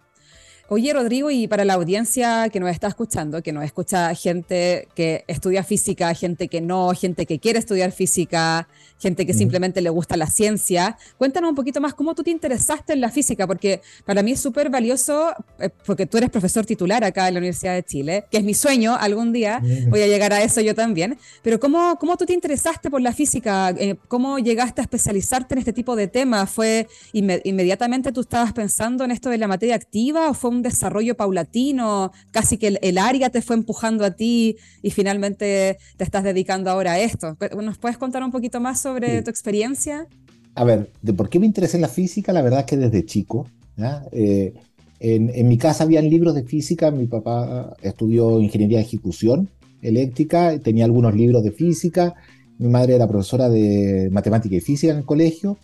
Oye, 0.72 0.92
Rodrigo, 0.92 1.32
y 1.32 1.48
para 1.48 1.64
la 1.64 1.74
audiencia 1.74 2.48
que 2.48 2.60
nos 2.60 2.70
está 2.70 2.86
escuchando, 2.86 3.42
que 3.42 3.52
nos 3.52 3.64
escucha 3.64 4.14
gente 4.14 4.86
que 4.94 5.24
estudia 5.26 5.64
física, 5.64 6.14
gente 6.14 6.46
que 6.46 6.60
no, 6.60 6.92
gente 6.92 7.26
que 7.26 7.40
quiere 7.40 7.58
estudiar 7.58 7.90
física, 7.90 8.68
gente 9.00 9.26
que 9.26 9.32
simplemente 9.32 9.80
le 9.80 9.90
gusta 9.90 10.16
la 10.16 10.28
ciencia, 10.28 10.96
cuéntanos 11.18 11.50
un 11.50 11.56
poquito 11.56 11.80
más 11.80 11.94
cómo 11.94 12.14
tú 12.14 12.22
te 12.22 12.30
interesaste 12.30 12.92
en 12.92 13.00
la 13.00 13.10
física, 13.10 13.48
porque 13.48 13.80
para 14.04 14.22
mí 14.22 14.30
es 14.30 14.40
súper 14.40 14.70
valioso, 14.70 15.32
eh, 15.58 15.70
porque 15.84 16.06
tú 16.06 16.18
eres 16.18 16.30
profesor 16.30 16.64
titular 16.64 17.02
acá 17.02 17.26
en 17.26 17.34
la 17.34 17.38
Universidad 17.38 17.74
de 17.74 17.82
Chile, 17.82 18.26
que 18.30 18.38
es 18.38 18.44
mi 18.44 18.54
sueño, 18.54 18.94
algún 18.94 19.32
día 19.32 19.60
voy 19.88 20.02
a 20.02 20.06
llegar 20.06 20.32
a 20.32 20.40
eso 20.40 20.60
yo 20.60 20.76
también, 20.76 21.18
pero 21.42 21.58
¿cómo, 21.58 21.96
cómo 21.98 22.16
tú 22.16 22.26
te 22.26 22.32
interesaste 22.32 22.90
por 22.90 23.00
la 23.00 23.12
física? 23.12 23.70
Eh, 23.70 23.96
¿Cómo 24.06 24.38
llegaste 24.38 24.82
a 24.82 24.84
especializarte 24.84 25.54
en 25.54 25.58
este 25.58 25.72
tipo 25.72 25.96
de 25.96 26.06
temas? 26.06 26.48
¿Fue 26.48 26.86
inmediatamente 27.12 28.12
tú 28.12 28.20
estabas 28.20 28.52
pensando 28.52 29.02
en 29.02 29.10
esto 29.10 29.30
de 29.30 29.38
la 29.38 29.48
materia 29.48 29.74
activa 29.74 30.30
o 30.30 30.34
fue 30.34 30.50
un 30.50 30.59
desarrollo 30.62 31.16
paulatino, 31.16 32.12
casi 32.30 32.58
que 32.58 32.78
el, 32.80 32.98
área 32.98 33.30
te 33.30 33.42
fue 33.42 33.56
empujando 33.56 34.04
a 34.04 34.12
ti 34.12 34.56
y 34.82 34.90
finalmente 34.90 35.78
te 35.96 36.04
estás 36.04 36.24
dedicando 36.24 36.70
ahora 36.70 36.92
a 36.92 37.00
esto. 37.00 37.36
¿Nos 37.62 37.78
puedes 37.78 37.98
contar 37.98 38.22
un 38.22 38.30
poquito 38.30 38.60
más 38.60 38.80
sobre 38.80 39.22
tu 39.22 39.30
experiencia? 39.30 40.06
A 40.54 40.64
ver, 40.64 40.90
de 41.02 41.12
por 41.12 41.28
qué 41.28 41.38
me 41.38 41.46
interesé 41.46 41.76
en 41.76 41.82
la 41.82 41.88
física, 41.88 42.32
la 42.32 42.42
verdad 42.42 42.60
es 42.60 42.66
que 42.66 42.76
desde 42.76 43.04
chico. 43.04 43.46
Eh, 44.12 44.52
en, 45.00 45.48
mi 45.48 45.56
casa 45.56 45.84
habían 45.84 46.10
libros 46.10 46.34
de 46.34 46.42
física, 46.42 46.90
mi 46.90 47.06
papá 47.06 47.74
estudió 47.80 48.40
ingeniería 48.40 48.78
de 48.78 48.84
ejecución 48.84 49.48
eléctrica, 49.80 50.58
tenía 50.58 50.84
algunos 50.84 51.14
libros 51.14 51.42
de 51.42 51.52
física, 51.52 52.14
mi 52.58 52.68
madre 52.68 52.96
era 52.96 53.08
profesora 53.08 53.48
de 53.48 54.10
matemática 54.12 54.56
y 54.56 54.60
física 54.60 54.92
en 54.92 54.98
el 54.98 55.04
colegio, 55.06 55.56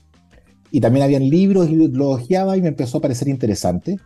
y 0.70 0.80
también 0.80 1.04
habían 1.04 1.28
libros 1.28 1.68
y 1.68 1.74
los 1.74 2.26
guiaba 2.26 2.56
y 2.56 2.62
me 2.62 2.68
empezó 2.68 2.98
a 2.98 3.02
parecer 3.02 3.28
interesante. 3.28 3.98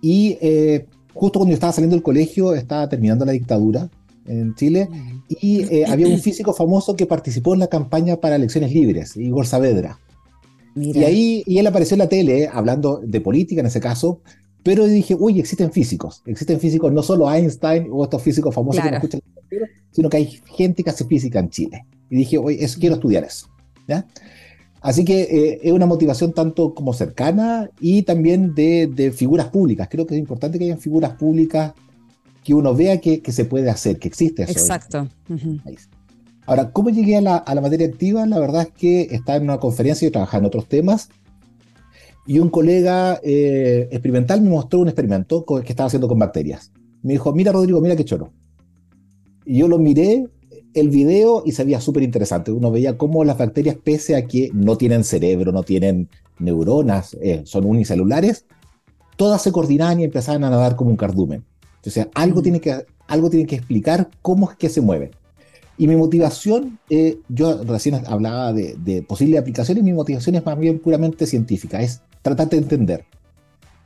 Y 0.00 0.38
eh, 0.40 0.86
justo 1.14 1.38
cuando 1.38 1.50
yo 1.50 1.54
estaba 1.54 1.72
saliendo 1.72 1.96
del 1.96 2.02
colegio, 2.02 2.54
estaba 2.54 2.88
terminando 2.88 3.24
la 3.24 3.32
dictadura 3.32 3.88
en 4.26 4.54
Chile, 4.54 4.88
y 5.28 5.62
eh, 5.74 5.86
había 5.86 6.06
un 6.06 6.18
físico 6.20 6.52
famoso 6.52 6.94
que 6.96 7.06
participó 7.06 7.54
en 7.54 7.60
la 7.60 7.66
campaña 7.66 8.16
para 8.16 8.36
elecciones 8.36 8.72
libres, 8.72 9.16
Igor 9.16 9.46
Saavedra. 9.46 9.98
Y 10.76 11.02
ahí 11.02 11.42
y 11.44 11.58
él 11.58 11.66
apareció 11.66 11.96
en 11.96 12.00
la 12.00 12.08
tele 12.08 12.48
hablando 12.52 13.00
de 13.04 13.20
política 13.20 13.60
en 13.60 13.66
ese 13.66 13.80
caso, 13.80 14.20
pero 14.62 14.86
dije, 14.86 15.16
uy, 15.18 15.40
existen 15.40 15.72
físicos, 15.72 16.22
existen 16.26 16.60
físicos, 16.60 16.92
no 16.92 17.02
solo 17.02 17.32
Einstein 17.32 17.88
o 17.90 18.04
estos 18.04 18.22
físicos 18.22 18.54
famosos 18.54 18.82
que 18.82 18.90
no 18.90 18.96
escuchan, 18.96 19.20
sino 19.90 20.08
que 20.08 20.18
hay 20.18 20.40
gente 20.56 20.84
que 20.84 20.90
hace 20.90 21.04
física 21.04 21.40
en 21.40 21.50
Chile. 21.50 21.84
Y 22.10 22.16
dije, 22.16 22.38
oye, 22.38 22.62
eso, 22.62 22.78
quiero 22.78 22.96
estudiar 22.96 23.24
eso. 23.24 23.48
¿ya? 23.88 24.06
Así 24.80 25.04
que 25.04 25.22
eh, 25.22 25.60
es 25.62 25.72
una 25.72 25.86
motivación 25.86 26.32
tanto 26.32 26.74
como 26.74 26.92
cercana 26.92 27.70
y 27.80 28.02
también 28.02 28.54
de, 28.54 29.12
figuras 29.14 29.48
públicas. 29.48 29.88
Creo 29.90 30.06
que 30.06 30.14
es 30.14 30.20
importante 30.20 30.58
que 30.58 30.66
haya 30.66 30.76
figuras 30.76 31.14
públicas 31.14 31.74
que 32.44 32.54
uno 32.54 32.74
vea 32.74 33.00
que, 33.00 33.20
se 33.26 33.44
puede 33.44 33.68
hacer, 33.70 33.98
que 33.98 34.08
existe 34.08 34.44
eso. 34.44 34.52
Exacto. 34.52 35.08
Ahora, 36.46 36.70
¿cómo 36.70 36.90
llegué 36.90 37.16
a 37.16 37.20
la, 37.20 37.60
materia 37.60 37.86
activa? 37.86 38.24
La 38.24 38.38
verdad 38.38 38.62
es 38.62 38.72
que 38.72 39.02
estaba 39.10 39.36
en 39.36 39.44
una 39.44 39.58
conferencia 39.58 40.06
y 40.06 40.10
trabajaba 40.10 40.40
en 40.40 40.46
otros 40.46 40.66
temas. 40.66 41.08
Y 42.26 42.38
un 42.38 42.50
colega 42.50 43.20
eh, 43.22 43.88
experimental 43.90 44.40
me 44.42 44.50
mostró 44.50 44.80
un 44.80 44.88
experimento 44.88 45.44
que 45.44 45.68
estaba 45.68 45.88
haciendo 45.88 46.08
con 46.08 46.18
bacterias. 46.18 46.72
Me 47.02 47.14
dijo, 47.14 47.32
mira 47.32 47.52
Rodrigo, 47.52 47.80
mira 47.80 47.96
qué 47.96 48.04
choro. 48.04 48.32
Y 49.44 49.58
yo 49.58 49.68
lo 49.68 49.78
miré 49.78 50.26
el 50.74 50.88
video 50.88 51.42
y 51.44 51.52
se 51.52 51.64
veía 51.64 51.80
súper 51.80 52.02
interesante. 52.02 52.52
Uno 52.52 52.70
veía 52.70 52.96
cómo 52.96 53.24
las 53.24 53.38
bacterias, 53.38 53.76
pese 53.82 54.16
a 54.16 54.26
que 54.26 54.50
no 54.52 54.76
tienen 54.76 55.04
cerebro, 55.04 55.52
no 55.52 55.62
tienen 55.62 56.08
neuronas, 56.38 57.16
eh, 57.20 57.42
son 57.44 57.64
unicelulares, 57.64 58.44
todas 59.16 59.42
se 59.42 59.52
coordinaban 59.52 60.00
y 60.00 60.04
empezaban 60.04 60.44
a 60.44 60.50
nadar 60.50 60.76
como 60.76 60.90
un 60.90 60.96
cardumen. 60.96 61.44
O 61.86 61.90
sea, 61.90 62.08
algo, 62.14 62.40
mm. 62.40 62.42
tiene 62.42 62.60
que, 62.60 62.84
algo 63.06 63.30
tiene 63.30 63.46
que 63.46 63.56
explicar 63.56 64.10
cómo 64.22 64.50
es 64.50 64.56
que 64.56 64.68
se 64.68 64.80
mueven. 64.80 65.10
Y 65.76 65.86
mi 65.86 65.96
motivación, 65.96 66.78
eh, 66.90 67.18
yo 67.28 67.62
recién 67.64 68.02
hablaba 68.06 68.52
de, 68.52 68.76
de, 68.78 69.02
posibles 69.02 69.40
aplicaciones, 69.40 69.84
mi 69.84 69.92
motivación 69.92 70.34
es 70.34 70.44
más 70.44 70.58
bien 70.58 70.80
puramente 70.80 71.26
científica, 71.26 71.80
es 71.80 72.02
tratar 72.22 72.48
de 72.48 72.58
entender. 72.58 73.04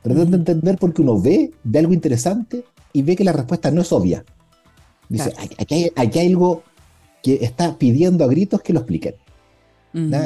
Tratar 0.01 0.25
de 0.25 0.31
mm. 0.31 0.39
entender 0.39 0.77
porque 0.79 1.01
uno 1.01 1.19
ve, 1.21 1.51
ve 1.63 1.79
algo 1.79 1.93
interesante 1.93 2.63
y 2.91 3.01
ve 3.03 3.15
que 3.15 3.23
la 3.23 3.31
respuesta 3.31 3.71
no 3.71 3.81
es 3.81 3.91
obvia. 3.91 4.25
Dice, 5.09 5.33
aquí, 5.59 5.91
aquí 5.95 6.19
hay 6.19 6.27
algo 6.27 6.63
que 7.23 7.43
está 7.43 7.77
pidiendo 7.77 8.23
a 8.23 8.27
gritos 8.27 8.61
que 8.61 8.73
lo 8.73 8.79
expliquen. 8.81 9.15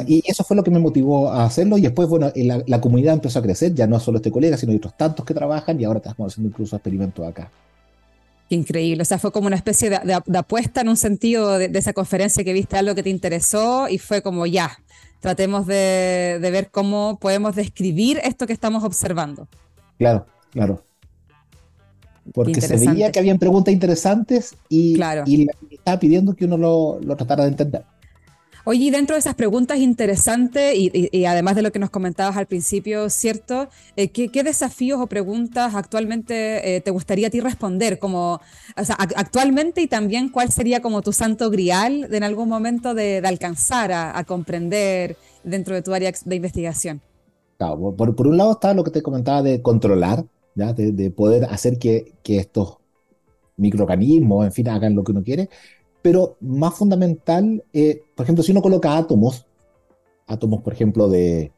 Y 0.06 0.22
eso 0.26 0.44
fue 0.44 0.56
lo 0.56 0.64
que 0.64 0.70
me 0.70 0.78
motivó 0.78 1.30
a 1.30 1.44
hacerlo. 1.44 1.78
Y 1.78 1.82
después, 1.82 2.08
bueno, 2.08 2.32
la, 2.34 2.80
comunidad 2.80 3.14
empezó 3.14 3.38
a 3.38 3.42
crecer, 3.42 3.74
ya 3.74 3.86
no 3.86 4.00
solo 4.00 4.16
este 4.16 4.32
colega, 4.32 4.56
sino 4.56 4.74
otros 4.74 4.96
tantos 4.96 5.24
que 5.24 5.34
trabajan 5.34 5.80
y 5.80 5.84
ahora 5.84 5.98
estamos 5.98 6.32
haciendo 6.32 6.48
incluso 6.48 6.74
experimentos 6.76 7.26
acá. 7.26 7.50
increíble, 8.48 9.02
o 9.02 9.04
sea, 9.04 9.18
fue 9.18 9.30
como 9.30 9.46
una 9.46 9.56
especie 9.56 9.90
de, 9.90 10.38
apuesta 10.38 10.80
en 10.80 10.88
un 10.88 10.96
sentido 10.96 11.58
de, 11.58 11.70
esa 11.74 11.92
conferencia 11.92 12.42
que 12.42 12.54
viste 12.54 12.78
algo 12.78 12.94
que 12.94 13.02
te 13.02 13.10
interesó 13.10 13.88
y 13.88 13.98
fue 13.98 14.22
como 14.22 14.46
ya, 14.46 14.78
tratemos 15.20 15.66
de, 15.66 16.38
ver 16.40 16.70
cómo 16.70 17.18
podemos 17.20 17.54
describir 17.54 18.20
esto 18.24 18.46
que 18.46 18.54
estamos 18.54 18.84
observando. 18.84 19.48
Claro, 19.98 20.26
claro 20.50 20.87
porque 22.32 22.60
se 22.60 22.76
veía 22.76 23.12
que 23.12 23.18
habían 23.18 23.38
preguntas 23.38 23.72
interesantes 23.72 24.54
y, 24.68 25.00
y 25.26 25.46
estaba 25.70 25.98
pidiendo 25.98 26.34
que 26.34 26.44
uno 26.44 26.56
lo, 26.56 27.00
lo, 27.00 27.16
tratara 27.16 27.44
de 27.44 27.50
entender. 27.50 27.84
Oye, 28.70 28.90
dentro 28.90 29.14
de 29.14 29.20
esas 29.20 29.34
preguntas 29.34 29.78
interesantes 29.78 30.74
y, 30.76 31.24
además 31.24 31.56
de 31.56 31.62
lo 31.62 31.72
que 31.72 31.78
nos 31.78 31.88
comentabas 31.88 32.36
al 32.36 32.44
principio, 32.44 33.08
¿cierto? 33.08 33.68
Eh, 33.96 34.08
¿qué, 34.08 34.42
desafíos 34.42 35.00
o 35.00 35.06
preguntas 35.06 35.74
actualmente 35.74 36.76
eh, 36.76 36.82
te 36.82 36.90
gustaría 36.90 37.28
a 37.28 37.30
ti 37.30 37.40
responder? 37.40 37.98
Como, 37.98 38.42
o 38.76 38.84
sea, 38.84 38.96
actualmente 38.98 39.80
y 39.80 39.86
también 39.86 40.28
cuál 40.28 40.52
sería 40.52 40.82
como 40.82 41.00
tu 41.00 41.14
santo 41.14 41.48
grial 41.48 42.10
de, 42.10 42.18
en 42.18 42.24
algún 42.24 42.50
momento 42.50 42.92
de, 42.92 43.22
alcanzar 43.24 43.90
a, 43.90 44.22
comprender 44.24 45.16
dentro 45.44 45.74
de 45.74 45.80
tu 45.80 45.94
área 45.94 46.12
de 46.22 46.36
investigación. 46.36 47.00
Claro, 47.56 47.94
por, 47.96 48.14
por 48.14 48.26
un 48.26 48.36
lado 48.36 48.52
está 48.52 48.74
lo 48.74 48.84
que 48.84 48.90
te 48.90 49.02
comentaba 49.02 49.42
de 49.42 49.62
controlar, 49.62 50.26
de, 50.58 51.10
poder 51.10 51.44
hacer 51.44 51.78
que, 51.78 52.14
estos 52.24 52.78
microorganismos, 53.56 54.44
en 54.44 54.52
fin, 54.52 54.68
hagan 54.68 54.94
lo 54.94 55.04
que 55.04 55.12
uno 55.12 55.22
quiere. 55.22 55.48
Pero 56.02 56.36
más 56.40 56.74
fundamental, 56.74 57.64
eh, 57.72 58.02
por 58.14 58.24
ejemplo, 58.24 58.42
si 58.42 58.52
uno 58.52 58.62
coloca 58.62 58.96
átomos, 58.96 59.46
átomos, 60.26 60.62
por 60.62 60.72
ejemplo, 60.72 61.08
de, 61.08 61.52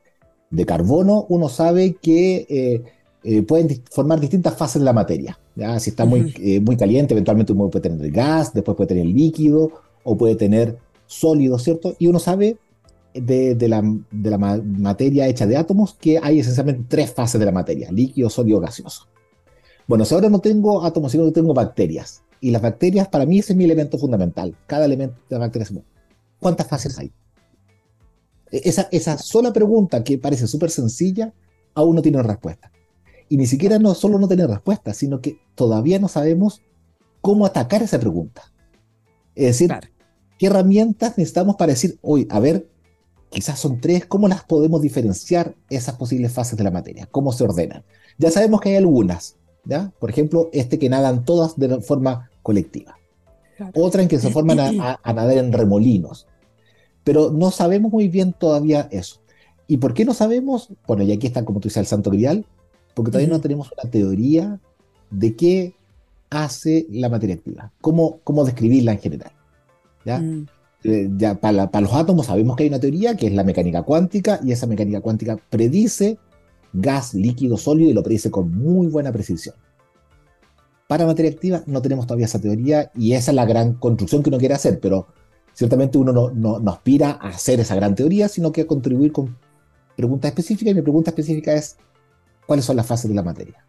carbono, 0.66 1.26
uno 1.28 1.48
sabe 1.48 1.94
que 1.94 2.46
eh, 2.48 2.82
eh, 3.22 3.42
pueden 3.42 3.82
formar 3.90 4.20
distintas 4.20 4.56
fases 4.56 4.80
de 4.80 4.84
la 4.84 4.92
materia. 4.92 5.38
¿ya? 5.54 5.78
Si 5.78 5.90
está 5.90 6.04
muy, 6.04 6.34
muy 6.64 6.76
caliente, 6.76 7.14
eventualmente 7.14 7.52
uno 7.52 7.70
puede 7.70 7.88
tener 7.88 8.10
gas, 8.10 8.52
después 8.52 8.76
puede 8.76 8.88
tener 8.88 9.06
líquido 9.06 9.70
o 10.02 10.16
puede 10.16 10.34
tener 10.34 10.78
sólido, 11.06 11.58
¿cierto? 11.58 11.94
Y 11.98 12.06
uno 12.06 12.18
sabe 12.18 12.56
de, 13.14 13.68
la, 13.68 13.82
de, 14.10 14.30
la, 14.30 14.38
materia 14.38 15.26
hecha 15.28 15.46
de 15.46 15.56
átomos 15.56 15.94
que 15.94 16.18
hay 16.22 16.40
esencialmente 16.40 16.84
tres 16.88 17.12
fases 17.12 17.38
de 17.38 17.46
la 17.46 17.52
materia, 17.52 17.90
líquido, 17.90 18.30
sólido, 18.30 18.60
gaseoso. 18.60 19.06
Bueno, 19.86 20.04
si 20.04 20.14
ahora 20.14 20.28
no 20.28 20.38
tengo 20.38 20.84
átomos, 20.84 21.12
sino 21.12 21.24
que 21.24 21.32
tengo 21.32 21.52
bacterias, 21.52 22.22
y 22.40 22.50
las 22.50 22.62
bacterias 22.62 23.08
para 23.08 23.26
mí 23.26 23.38
ese 23.38 23.52
es 23.52 23.56
mi 23.56 23.64
elemento 23.64 23.98
fundamental, 23.98 24.56
cada 24.66 24.84
elemento 24.84 25.16
de 25.28 25.36
la 25.36 25.40
bacteria 25.40 25.68
¿cuántas 26.38 26.66
fases 26.66 26.98
hay? 26.98 27.12
E, 28.50 28.62
esa, 28.64 28.88
esa 28.92 29.18
sola 29.18 29.52
pregunta 29.52 30.02
que 30.04 30.18
parece 30.18 30.46
súper 30.46 30.70
sencilla, 30.70 31.34
aún 31.74 31.96
no 31.96 32.02
tiene 32.02 32.22
respuesta. 32.22 32.70
Y 33.28 33.36
ni 33.36 33.46
siquiera 33.46 33.78
no 33.78 33.94
solo 33.94 34.18
no 34.18 34.28
tiene 34.28 34.46
respuesta, 34.46 34.94
sino 34.94 35.20
que 35.20 35.38
todavía 35.54 35.98
no 35.98 36.08
sabemos 36.08 36.62
cómo 37.20 37.46
atacar 37.46 37.82
esa 37.82 37.98
pregunta. 37.98 38.42
Es 39.34 39.46
decir, 39.46 39.72
¿qué 40.38 40.46
herramientas 40.46 41.16
necesitamos 41.16 41.56
para 41.56 41.72
decir, 41.72 41.98
hoy, 42.02 42.26
a 42.30 42.40
ver, 42.40 42.68
quizás 43.30 43.58
son 43.58 43.80
tres, 43.80 44.06
¿cómo 44.06 44.28
las 44.28 44.44
podemos 44.44 44.82
diferenciar 44.82 45.54
esas 45.70 45.94
posibles 45.96 46.32
fases 46.32 46.58
de 46.58 46.64
la 46.64 46.70
materia? 46.70 47.08
¿Cómo 47.10 47.32
se 47.32 47.44
ordenan? 47.44 47.84
Ya 48.18 48.30
sabemos 48.30 48.60
que 48.60 48.70
hay 48.70 48.76
algunas, 48.76 49.36
¿ya? 49.64 49.92
Por 49.98 50.10
ejemplo, 50.10 50.50
este 50.52 50.78
que 50.78 50.88
nadan 50.88 51.24
todas 51.24 51.56
de 51.56 51.80
forma 51.80 52.30
colectiva. 52.42 52.98
Otra 53.74 54.02
en 54.02 54.08
que 54.08 54.18
se 54.18 54.30
forman 54.32 54.58
a, 54.60 55.00
nadar 55.04 55.38
en 55.38 55.52
remolinos. 55.52 56.26
Pero 57.04 57.30
no 57.30 57.50
sabemos 57.50 57.92
muy 57.92 58.08
bien 58.08 58.32
todavía 58.32 58.88
eso. 58.90 59.20
¿Y 59.66 59.78
por 59.78 59.94
qué 59.94 60.04
no 60.04 60.12
sabemos? 60.12 60.68
Bueno, 60.86 61.04
y 61.04 61.12
aquí 61.12 61.26
está, 61.26 61.44
como 61.44 61.60
tú 61.60 61.68
dices, 61.68 61.80
el 61.80 61.86
santo 61.86 62.10
grial, 62.10 62.44
porque 62.94 63.12
todavía 63.12 63.32
no 63.32 63.40
tenemos 63.40 63.70
una 63.72 63.90
teoría 63.90 64.60
de 65.10 65.36
qué 65.36 65.74
hace 66.28 66.86
la 66.90 67.08
materia 67.08 67.36
activa, 67.36 67.72
cómo, 67.80 68.20
cómo 68.24 68.44
describirla 68.44 68.92
en 68.92 68.98
general. 68.98 69.32
¿ya? 70.04 70.18
Mm. 70.18 70.46
Ya 70.82 71.34
para, 71.34 71.68
los 71.80 71.92
átomos 71.92 72.26
sabemos 72.26 72.56
que 72.56 72.62
hay 72.64 72.68
una 72.68 72.80
teoría 72.80 73.16
que 73.16 73.26
es 73.26 73.32
la 73.32 73.44
mecánica 73.44 73.82
cuántica 73.82 74.40
y 74.42 74.52
esa 74.52 74.66
mecánica 74.66 75.00
cuántica 75.00 75.36
predice 75.50 76.18
gas, 76.72 77.14
líquido, 77.14 77.56
sólido 77.56 77.90
y 77.90 77.92
lo 77.92 78.02
predice 78.02 78.30
con 78.30 78.50
muy 78.50 78.86
buena 78.86 79.12
precisión. 79.12 79.54
Para 80.86 81.06
materia 81.06 81.30
activa 81.30 81.62
no 81.66 81.82
tenemos 81.82 82.06
todavía 82.06 82.26
esa 82.26 82.40
teoría 82.40 82.90
y 82.94 83.12
esa 83.12 83.30
es 83.30 83.34
la 83.34 83.44
gran 83.44 83.74
construcción 83.74 84.22
que 84.22 84.30
uno 84.30 84.38
quiere 84.38 84.54
hacer, 84.54 84.80
pero 84.80 85.08
ciertamente 85.52 85.98
uno 85.98 86.12
no, 86.12 86.30
no 86.30 86.70
aspira 86.70 87.18
a 87.20 87.28
hacer 87.28 87.60
esa 87.60 87.74
gran 87.74 87.94
teoría, 87.94 88.28
sino 88.28 88.50
que 88.52 88.62
a 88.62 88.66
contribuir 88.66 89.12
con 89.12 89.36
preguntas 89.96 90.30
específicas 90.30 90.72
y 90.72 90.74
mi 90.74 90.82
pregunta 90.82 91.10
específica 91.10 91.52
es 91.52 91.76
¿cuáles 92.46 92.64
son 92.64 92.76
las 92.76 92.86
fases 92.86 93.08
de 93.08 93.14
la 93.14 93.22
materia? 93.22 93.64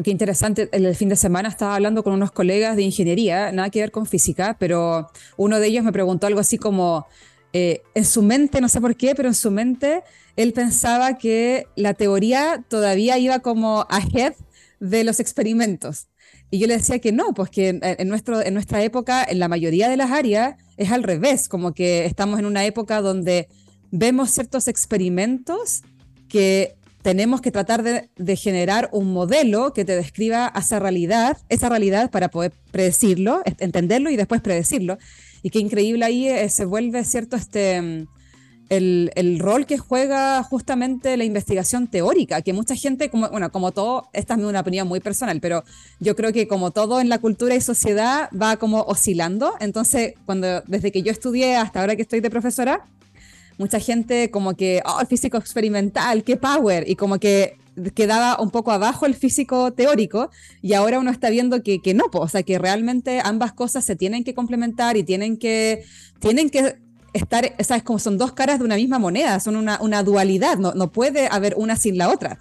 Qué 0.00 0.10
interesante. 0.10 0.70
El 0.72 0.94
fin 0.96 1.10
de 1.10 1.16
semana 1.16 1.50
estaba 1.50 1.74
hablando 1.74 2.02
con 2.02 2.14
unos 2.14 2.32
colegas 2.32 2.76
de 2.76 2.82
ingeniería, 2.82 3.52
nada 3.52 3.68
que 3.68 3.80
ver 3.80 3.90
con 3.90 4.06
física, 4.06 4.56
pero 4.58 5.10
uno 5.36 5.60
de 5.60 5.66
ellos 5.66 5.84
me 5.84 5.92
preguntó 5.92 6.26
algo 6.26 6.40
así 6.40 6.56
como, 6.56 7.06
eh, 7.52 7.82
en 7.94 8.06
su 8.06 8.22
mente, 8.22 8.62
no 8.62 8.70
sé 8.70 8.80
por 8.80 8.96
qué, 8.96 9.14
pero 9.14 9.28
en 9.28 9.34
su 9.34 9.50
mente 9.50 10.02
él 10.36 10.54
pensaba 10.54 11.18
que 11.18 11.66
la 11.76 11.92
teoría 11.92 12.64
todavía 12.68 13.18
iba 13.18 13.40
como 13.40 13.86
ahead 13.90 14.32
de 14.80 15.04
los 15.04 15.20
experimentos. 15.20 16.08
Y 16.50 16.58
yo 16.58 16.66
le 16.66 16.78
decía 16.78 16.98
que 16.98 17.12
no, 17.12 17.34
pues 17.34 17.50
que 17.50 17.78
en, 17.82 18.08
nuestro, 18.08 18.40
en 18.40 18.54
nuestra 18.54 18.82
época, 18.82 19.22
en 19.22 19.38
la 19.38 19.48
mayoría 19.48 19.90
de 19.90 19.98
las 19.98 20.10
áreas, 20.10 20.56
es 20.78 20.90
al 20.90 21.02
revés, 21.02 21.50
como 21.50 21.74
que 21.74 22.06
estamos 22.06 22.38
en 22.38 22.46
una 22.46 22.64
época 22.64 23.02
donde 23.02 23.46
vemos 23.90 24.30
ciertos 24.30 24.68
experimentos 24.68 25.82
que 26.30 26.76
tenemos 27.02 27.40
que 27.40 27.50
tratar 27.50 27.82
de, 27.82 28.36
generar 28.36 28.88
un 28.92 29.12
modelo 29.12 29.72
que 29.72 29.84
te 29.84 29.96
describa 29.96 30.52
esa 30.56 30.78
realidad, 30.78 31.36
esa 31.48 31.68
realidad 31.68 32.10
para 32.10 32.30
poder 32.30 32.52
predecirlo, 32.70 33.42
entenderlo 33.58 34.08
y 34.10 34.16
después 34.16 34.40
predecirlo. 34.40 34.98
Y 35.42 35.50
qué 35.50 35.58
increíble 35.58 36.04
ahí 36.04 36.28
eh, 36.28 36.48
se 36.48 36.64
vuelve, 36.64 37.04
¿cierto? 37.04 37.36
Este, 37.36 37.82
mm, 37.82 38.06
el, 38.68 39.38
rol 39.40 39.66
que 39.66 39.76
juega 39.76 40.42
justamente 40.44 41.16
la 41.16 41.24
investigación 41.24 41.88
teórica, 41.88 42.40
que 42.40 42.52
mucha 42.52 42.76
gente, 42.76 43.10
como, 43.10 43.28
bueno, 43.28 43.50
como 43.50 43.72
todo, 43.72 44.08
esta 44.12 44.34
es 44.34 44.40
una 44.40 44.60
opinión 44.60 44.86
muy 44.88 45.00
personal, 45.00 45.40
pero 45.40 45.64
yo 45.98 46.16
creo 46.16 46.32
que 46.32 46.46
como 46.46 46.70
todo 46.70 47.00
en 47.00 47.08
la 47.08 47.18
cultura 47.18 47.54
y 47.54 47.60
sociedad 47.60 48.30
va 48.30 48.56
como 48.56 48.82
oscilando. 48.82 49.54
Entonces, 49.60 50.14
cuando 50.24 50.62
desde 50.62 50.92
que 50.92 51.02
yo 51.02 51.10
estudié 51.10 51.56
hasta 51.56 51.80
ahora 51.80 51.96
que 51.96 52.02
estoy 52.02 52.20
de 52.20 52.30
profesora, 52.30 52.86
mucha 53.58 53.78
gente 53.78 54.30
como 54.30 54.54
que, 54.54 54.82
oh, 54.84 55.00
el 55.00 55.06
físico 55.06 55.36
experimental, 55.36 56.24
qué 56.24 56.36
power, 56.36 56.88
y 56.88 56.96
como 56.96 57.18
que 57.18 57.58
quedaba 57.94 58.40
un 58.40 58.50
poco 58.50 58.70
abajo 58.70 59.06
el 59.06 59.14
físico 59.14 59.72
teórico 59.72 60.30
y 60.60 60.74
ahora 60.74 60.98
uno 60.98 61.10
está 61.10 61.30
viendo 61.30 61.62
que, 61.62 61.80
que 61.80 61.94
no, 61.94 62.04
o 62.12 62.28
sea, 62.28 62.42
que 62.42 62.58
realmente 62.58 63.20
ambas 63.24 63.52
cosas 63.52 63.84
se 63.84 63.96
tienen 63.96 64.24
que 64.24 64.34
complementar 64.34 64.96
y 64.96 65.04
tienen 65.04 65.38
que, 65.38 65.84
tienen 66.20 66.50
que 66.50 66.76
estar, 67.12 67.54
¿sabes? 67.60 67.82
Como 67.82 67.98
son 67.98 68.18
dos 68.18 68.32
caras 68.32 68.58
de 68.58 68.64
una 68.64 68.76
misma 68.76 68.98
moneda, 68.98 69.40
son 69.40 69.56
una, 69.56 69.80
una 69.80 70.02
dualidad, 70.02 70.58
no, 70.58 70.72
no 70.74 70.92
puede 70.92 71.28
haber 71.30 71.54
una 71.56 71.76
sin 71.76 71.98
la 71.98 72.10
otra. 72.10 72.38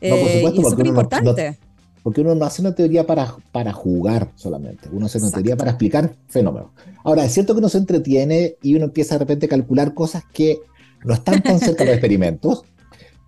Eh, 0.00 0.42
y 0.54 0.60
es 0.60 0.68
súper 0.68 0.86
importante. 0.86 1.58
Porque 2.04 2.20
uno 2.20 2.34
no 2.34 2.44
hace 2.44 2.60
una 2.60 2.74
teoría 2.74 3.06
para, 3.06 3.34
para 3.50 3.72
jugar 3.72 4.30
solamente, 4.36 4.90
uno 4.92 5.06
hace 5.06 5.16
una 5.16 5.30
teoría 5.30 5.56
para 5.56 5.70
explicar 5.70 6.14
fenómenos. 6.28 6.68
Ahora, 7.02 7.24
es 7.24 7.32
cierto 7.32 7.54
que 7.54 7.60
uno 7.60 7.70
se 7.70 7.78
entretiene 7.78 8.56
y 8.62 8.76
uno 8.76 8.84
empieza 8.84 9.14
de 9.14 9.20
repente 9.20 9.46
a 9.46 9.48
calcular 9.48 9.94
cosas 9.94 10.22
que 10.30 10.60
no 11.02 11.14
están 11.14 11.42
tan 11.42 11.58
cerca 11.58 11.82
de 11.82 11.86
los 11.86 11.94
experimentos, 11.98 12.62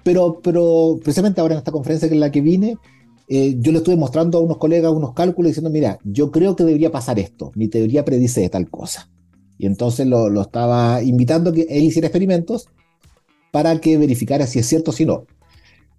pero, 0.04 0.40
pero 0.42 1.00
precisamente 1.02 1.40
ahora 1.40 1.54
en 1.54 1.59
esta 1.59 1.73
conferencia 1.73 2.06
en 2.06 2.21
la 2.21 2.30
que 2.30 2.42
vine, 2.42 2.76
eh, 3.28 3.56
yo 3.59 3.73
le 3.73 3.78
estuve 3.78 3.97
mostrando 3.97 4.37
a 4.37 4.42
unos 4.42 4.59
colegas 4.59 4.92
unos 4.92 5.14
cálculos 5.14 5.52
diciendo, 5.52 5.71
mira, 5.71 5.99
yo 6.04 6.30
creo 6.30 6.54
que 6.54 6.64
debería 6.64 6.92
pasar 6.92 7.18
esto, 7.18 7.52
mi 7.54 7.68
teoría 7.68 8.04
predice 8.04 8.47
tal 8.50 8.68
cosa. 8.68 9.09
Y 9.56 9.64
entonces 9.64 10.06
lo, 10.06 10.28
lo, 10.28 10.42
estaba 10.42 11.02
invitando 11.02 11.49
a 11.49 11.54
que 11.54 11.62
él 11.62 11.85
hiciera 11.85 12.09
experimentos 12.09 12.68
para 13.52 13.80
que 13.80 13.97
verificara 13.97 14.47
si 14.47 14.59
es 14.59 14.66
cierto 14.66 14.90
o 14.90 14.95
si 14.95 15.06
no. 15.06 15.25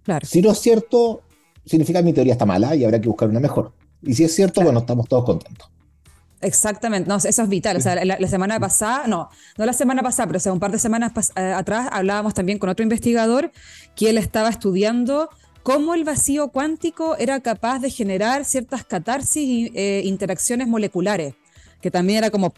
Claro. 0.04 0.24
Si 0.24 0.40
no 0.40 0.52
es 0.52 0.60
cierto, 0.60 1.22
significa 1.68 2.00
que 2.00 2.04
mi 2.04 2.12
teoría 2.12 2.32
está 2.32 2.46
mala 2.46 2.74
y 2.74 2.84
habrá 2.84 3.00
que 3.00 3.08
buscar 3.08 3.28
una 3.28 3.40
mejor. 3.40 3.72
Y 4.02 4.14
si 4.14 4.24
es 4.24 4.34
cierto, 4.34 4.60
bueno, 4.62 4.80
estamos 4.80 5.08
todos 5.08 5.24
contentos. 5.24 5.68
Exactamente, 6.40 7.08
no, 7.08 7.16
eso 7.16 7.42
es 7.42 7.48
vital. 7.48 7.76
O 7.76 7.80
sea, 7.80 8.04
la, 8.04 8.28
semana 8.28 8.60
pasada, 8.60 9.08
no, 9.08 9.28
no 9.56 9.66
la 9.66 9.72
semana 9.72 10.02
pasada, 10.02 10.28
pero 10.28 10.36
o 10.36 10.40
sea, 10.40 10.52
un 10.52 10.60
par 10.60 10.70
de 10.70 10.78
semanas 10.78 11.12
eh, 11.36 11.40
atrás 11.40 11.88
hablábamos 11.90 12.34
también 12.34 12.58
con 12.58 12.68
otro 12.68 12.84
investigador 12.84 13.50
que 13.96 14.10
él 14.10 14.18
estaba 14.18 14.48
estudiando 14.48 15.30
cómo 15.64 15.94
el 15.94 16.04
vacío 16.04 16.48
cuántico 16.48 17.16
era 17.18 17.40
capaz 17.40 17.80
de 17.80 17.90
generar 17.90 18.44
ciertas 18.44 18.84
catarsis 18.84 19.42
y 19.42 19.72
eh, 19.74 20.02
interacciones 20.04 20.68
moleculares 20.68 21.34
que 21.80 21.90
también 21.90 22.18
era 22.18 22.30
como, 22.30 22.52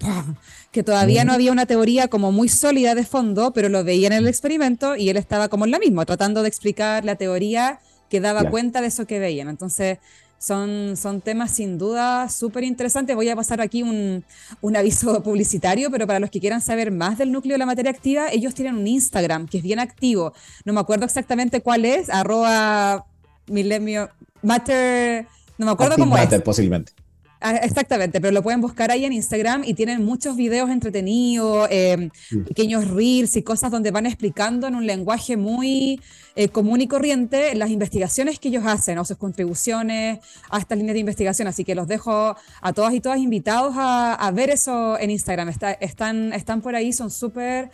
que 0.70 0.82
todavía 0.82 1.24
no 1.24 1.32
había 1.32 1.52
una 1.52 1.66
teoría 1.66 2.08
como 2.08 2.32
muy 2.32 2.48
sólida 2.48 2.94
de 2.94 3.04
fondo, 3.04 3.52
pero 3.52 3.68
lo 3.68 3.84
veía 3.84 4.06
en 4.06 4.14
el 4.14 4.28
experimento 4.28 4.96
y 4.96 5.10
él 5.10 5.16
estaba 5.16 5.48
como 5.48 5.64
en 5.64 5.72
la 5.72 5.78
misma, 5.78 6.06
tratando 6.06 6.42
de 6.42 6.48
explicar 6.48 7.04
la 7.04 7.16
teoría 7.16 7.80
que 8.10 8.20
daba 8.20 8.50
cuenta 8.50 8.82
de 8.82 8.88
eso 8.88 9.06
que 9.06 9.18
veían. 9.18 9.48
Entonces, 9.48 9.98
son, 10.40 10.96
son 10.96 11.20
temas 11.20 11.50
sin 11.52 11.78
duda 11.78 12.28
súper 12.28 12.64
interesantes. 12.64 13.14
Voy 13.14 13.28
a 13.28 13.36
pasar 13.36 13.60
aquí 13.60 13.82
un, 13.82 14.24
un, 14.60 14.76
aviso 14.76 15.22
publicitario, 15.22 15.90
pero 15.90 16.06
para 16.06 16.18
los 16.18 16.30
que 16.30 16.40
quieran 16.40 16.60
saber 16.60 16.90
más 16.90 17.18
del 17.18 17.30
núcleo 17.30 17.54
de 17.54 17.58
la 17.58 17.66
materia 17.66 17.90
activa, 17.90 18.28
ellos 18.32 18.54
tienen 18.54 18.76
un 18.76 18.86
Instagram 18.86 19.46
que 19.46 19.58
es 19.58 19.62
bien 19.62 19.78
activo. 19.78 20.32
No 20.64 20.72
me 20.72 20.80
acuerdo 20.80 21.04
exactamente 21.04 21.60
cuál 21.60 21.84
es, 21.84 22.10
arroba 22.10 23.06
milenio, 23.46 24.10
matter, 24.42 25.26
no 25.58 25.66
me 25.66 25.72
acuerdo 25.72 25.96
cómo 25.96 26.16
es. 26.16 26.42
posiblemente. 26.42 26.92
Ah, 27.42 27.56
exactamente, 27.56 28.20
pero 28.20 28.32
lo 28.32 28.42
pueden 28.42 28.60
buscar 28.60 28.90
ahí 28.90 29.06
en 29.06 29.14
Instagram 29.14 29.62
y 29.64 29.72
tienen 29.72 30.04
muchos 30.04 30.36
videos 30.36 30.68
entretenidos, 30.68 31.68
eh, 31.70 32.10
pequeños 32.46 32.88
reels 32.88 33.34
y 33.34 33.42
cosas 33.42 33.70
donde 33.70 33.90
van 33.90 34.04
explicando 34.04 34.66
en 34.66 34.74
un 34.74 34.86
lenguaje 34.86 35.38
muy 35.38 35.98
eh, 36.36 36.50
común 36.50 36.82
y 36.82 36.86
corriente 36.86 37.54
las 37.54 37.70
investigaciones 37.70 38.38
que 38.38 38.48
ellos 38.48 38.64
hacen 38.66 38.98
o 38.98 39.06
sus 39.06 39.16
contribuciones 39.16 40.18
a 40.50 40.58
estas 40.58 40.76
líneas 40.76 40.92
de 40.92 41.00
investigación. 41.00 41.48
Así 41.48 41.64
que 41.64 41.74
los 41.74 41.88
dejo 41.88 42.36
a 42.60 42.72
todas 42.74 42.92
y 42.92 43.00
todas 43.00 43.18
invitados 43.18 43.74
a, 43.78 44.30
ver 44.34 44.50
eso 44.50 44.98
en 44.98 45.10
Instagram. 45.10 45.48
están, 45.80 46.34
están 46.34 46.60
por 46.60 46.74
ahí, 46.74 46.92
son 46.92 47.10
súper 47.10 47.70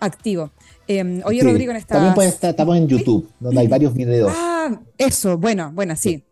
activos. 0.00 0.50
Eh, 0.88 1.20
oye, 1.26 1.42
Rodrigo, 1.42 1.70
en 1.70 1.76
esta... 1.76 1.96
También 1.96 2.28
estar, 2.28 2.50
estamos 2.50 2.78
en 2.78 2.88
YouTube, 2.88 3.28
donde 3.38 3.60
hay 3.60 3.68
varios 3.68 3.92
videos. 3.92 4.32
Ah, 4.34 4.80
eso, 4.96 5.36
bueno, 5.36 5.70
bueno, 5.74 5.96
sí. 5.96 6.24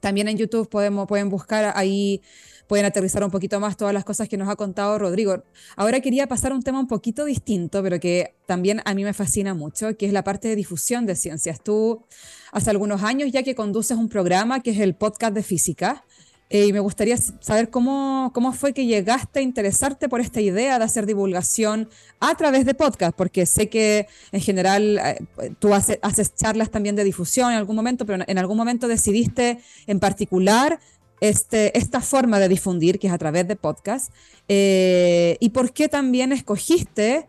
También 0.00 0.28
en 0.28 0.36
YouTube 0.36 0.68
podemos, 0.68 1.06
pueden 1.06 1.28
buscar 1.28 1.72
ahí, 1.76 2.22
pueden 2.66 2.86
aterrizar 2.86 3.24
un 3.24 3.30
poquito 3.30 3.58
más 3.60 3.76
todas 3.76 3.94
las 3.94 4.04
cosas 4.04 4.28
que 4.28 4.36
nos 4.36 4.48
ha 4.48 4.56
contado 4.56 4.98
Rodrigo. 4.98 5.42
Ahora 5.76 6.00
quería 6.00 6.26
pasar 6.26 6.52
a 6.52 6.54
un 6.54 6.62
tema 6.62 6.78
un 6.78 6.86
poquito 6.86 7.24
distinto, 7.24 7.82
pero 7.82 7.98
que 7.98 8.34
también 8.46 8.82
a 8.84 8.94
mí 8.94 9.04
me 9.04 9.14
fascina 9.14 9.54
mucho, 9.54 9.96
que 9.96 10.06
es 10.06 10.12
la 10.12 10.24
parte 10.24 10.48
de 10.48 10.56
difusión 10.56 11.06
de 11.06 11.16
ciencias. 11.16 11.60
Tú 11.62 12.04
hace 12.52 12.70
algunos 12.70 13.02
años 13.02 13.30
ya 13.32 13.42
que 13.42 13.54
conduces 13.54 13.96
un 13.96 14.08
programa 14.08 14.60
que 14.62 14.70
es 14.70 14.78
el 14.78 14.94
podcast 14.94 15.34
de 15.34 15.42
física. 15.42 16.04
Eh, 16.50 16.66
y 16.66 16.72
me 16.72 16.80
gustaría 16.80 17.16
saber 17.16 17.68
cómo, 17.68 18.30
cómo 18.34 18.52
fue 18.52 18.72
que 18.72 18.86
llegaste 18.86 19.40
a 19.40 19.42
interesarte 19.42 20.08
por 20.08 20.20
esta 20.20 20.40
idea 20.40 20.78
de 20.78 20.84
hacer 20.84 21.04
divulgación 21.04 21.90
a 22.20 22.34
través 22.36 22.64
de 22.64 22.72
podcast, 22.72 23.14
porque 23.14 23.44
sé 23.44 23.68
que 23.68 24.06
en 24.32 24.40
general 24.40 24.98
eh, 24.98 25.52
tú 25.58 25.74
haces, 25.74 26.34
charlas 26.34 26.70
también 26.70 26.96
de 26.96 27.04
difusión 27.04 27.52
en 27.52 27.58
algún 27.58 27.76
momento, 27.76 28.06
pero 28.06 28.24
en 28.26 28.38
algún 28.38 28.56
momento 28.56 28.88
decidiste 28.88 29.60
en 29.86 30.00
particular 30.00 30.80
este, 31.20 31.76
esta 31.76 32.00
forma 32.00 32.38
de 32.38 32.48
difundir, 32.48 32.98
que 32.98 33.08
es 33.08 33.12
a 33.12 33.18
través 33.18 33.46
de 33.46 33.56
podcast, 33.56 34.10
eh, 34.48 35.36
y 35.40 35.50
por 35.50 35.74
qué 35.74 35.88
también 35.88 36.32
escogiste, 36.32 37.26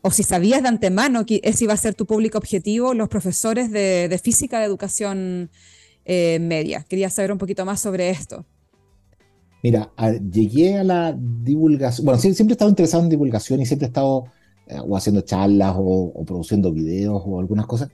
o 0.00 0.10
si 0.10 0.22
sabías 0.22 0.62
de 0.62 0.68
antemano 0.68 1.26
que 1.26 1.40
ese 1.44 1.64
iba 1.64 1.74
a 1.74 1.76
ser 1.76 1.94
tu 1.94 2.06
público 2.06 2.38
objetivo, 2.38 2.94
los 2.94 3.08
profesores 3.10 3.70
de, 3.70 4.08
de 4.08 4.18
física 4.18 4.58
de 4.58 4.64
educación 4.64 5.50
media. 6.04 6.84
Quería 6.88 7.08
saber 7.10 7.30
un 7.30 7.38
poquito 7.38 7.64
más 7.64 7.80
sobre 7.80 8.10
esto. 8.10 8.44
Mira, 9.62 9.92
llegué 10.30 10.76
a 10.76 10.84
la 10.84 11.16
divulgación, 11.16 12.04
bueno, 12.04 12.20
siempre 12.20 12.48
he 12.48 12.52
estado 12.52 12.70
interesado 12.70 13.04
en 13.04 13.10
divulgación 13.10 13.60
y 13.60 13.66
siempre 13.66 13.86
he 13.86 13.90
estado 13.90 14.24
eh, 14.66 14.76
o 14.84 14.96
haciendo 14.96 15.20
charlas 15.20 15.76
o, 15.78 16.12
produciendo 16.26 16.72
videos 16.72 17.22
o 17.24 17.38
algunas 17.38 17.66
cosas, 17.66 17.88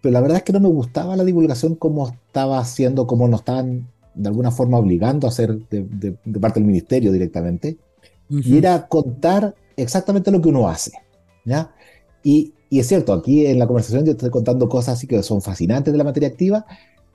pero 0.00 0.12
la 0.12 0.20
verdad 0.20 0.36
es 0.38 0.42
que 0.44 0.52
no 0.52 0.60
me 0.60 0.68
gustaba 0.68 1.16
la 1.16 1.24
divulgación 1.24 1.74
como 1.74 2.08
estaba 2.08 2.60
haciendo, 2.60 3.08
como 3.08 3.26
nos 3.26 3.40
estaban 3.40 3.88
de 4.14 4.28
alguna 4.28 4.52
forma 4.52 4.78
obligando 4.78 5.26
a 5.26 5.30
hacer 5.30 5.58
de, 5.68 6.12
parte 6.40 6.60
del 6.60 6.68
ministerio 6.68 7.10
directamente, 7.10 7.78
y 8.30 8.56
era 8.56 8.86
contar 8.86 9.54
exactamente 9.76 10.30
lo 10.30 10.40
que 10.40 10.50
uno 10.50 10.68
hace, 10.68 10.92
¿ya? 11.44 11.72
Y, 12.22 12.52
y, 12.68 12.78
es 12.78 12.86
cierto, 12.86 13.12
aquí 13.12 13.46
en 13.46 13.58
la 13.58 13.66
conversación 13.66 14.04
yo 14.04 14.12
estoy 14.12 14.30
contando 14.30 14.68
cosas 14.68 14.98
así 14.98 15.06
que 15.06 15.22
son 15.22 15.40
fascinantes 15.40 15.92
de 15.92 15.98
la 15.98 16.04
materia 16.04 16.28
activa, 16.28 16.66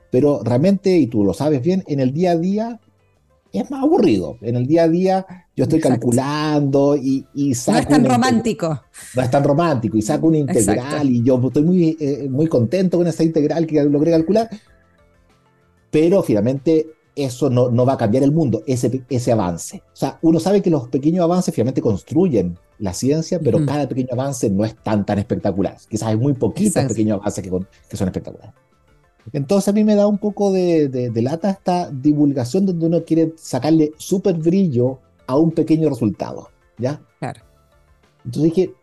pero 0.09 0.41
realmente, 0.43 0.97
y 0.97 1.07
tú 1.07 1.23
lo 1.23 1.33
sabes 1.33 1.61
bien, 1.61 1.83
en 1.87 1.99
el 1.99 2.13
día 2.13 2.31
a 2.31 2.37
día 2.37 2.79
es 3.53 3.69
más 3.69 3.83
aburrido. 3.83 4.37
En 4.41 4.55
el 4.55 4.65
día 4.65 4.83
a 4.83 4.89
día 4.89 5.25
yo 5.55 5.63
estoy 5.63 5.79
calculando 5.79 6.97
y, 6.97 7.25
y 7.35 7.53
saco... 7.53 7.75
No 7.75 7.79
es 7.79 7.87
tan 7.87 8.05
romántico. 8.05 8.81
No 9.15 9.21
es 9.21 9.31
tan 9.31 9.43
romántico 9.43 9.97
y 9.97 10.01
saco 10.01 10.27
una 10.27 10.39
integral 10.39 11.09
y 11.09 11.23
yo 11.23 11.39
estoy 11.45 11.63
muy, 11.63 11.97
eh, 11.99 12.27
muy 12.29 12.47
contento 12.47 12.97
con 12.97 13.07
esa 13.07 13.23
integral 13.23 13.67
que 13.67 13.83
logré 13.83 14.11
calcular, 14.11 14.49
pero 15.91 16.23
finalmente 16.23 16.87
eso 17.15 17.49
no, 17.51 17.69
no 17.69 17.85
va 17.85 17.93
a 17.93 17.97
cambiar 17.97 18.23
el 18.23 18.31
mundo, 18.31 18.63
ese, 18.65 19.03
ese 19.07 19.31
avance. 19.31 19.83
O 19.85 19.95
sea, 19.95 20.17
uno 20.23 20.39
sabe 20.39 20.63
que 20.63 20.71
los 20.71 20.87
pequeños 20.87 21.23
avances 21.23 21.53
finalmente 21.53 21.81
construyen 21.81 22.57
la 22.79 22.93
ciencia, 22.93 23.39
pero 23.39 23.63
cada 23.65 23.87
pequeño 23.87 24.09
avance 24.13 24.49
no 24.49 24.65
es 24.65 24.75
tan, 24.75 25.05
tan 25.05 25.19
espectacular. 25.19 25.77
Quizás 25.87 26.09
hay 26.09 26.17
muy 26.17 26.33
poquitos 26.33 26.83
pequeños 26.85 27.19
avances 27.19 27.43
que, 27.43 27.51
que 27.87 27.97
son 27.97 28.07
espectaculares. 28.07 28.55
Entonces 29.31 29.69
a 29.69 29.71
mí 29.71 29.83
me 29.83 29.95
da 29.95 30.07
un 30.07 30.17
poco 30.17 30.51
de, 30.51 31.11
lata 31.15 31.51
esta 31.51 31.89
divulgación 31.89 32.65
donde 32.65 32.85
uno 32.85 33.05
quiere 33.05 33.33
sacarle 33.37 33.93
súper 33.97 34.35
brillo 34.35 34.99
a 35.27 35.37
un 35.37 35.51
pequeño 35.51 35.89
resultado, 35.89 36.49
¿ya? 36.77 37.01
Claro. 37.19 37.41
Entonces 38.25 38.53
dije, 38.53 38.73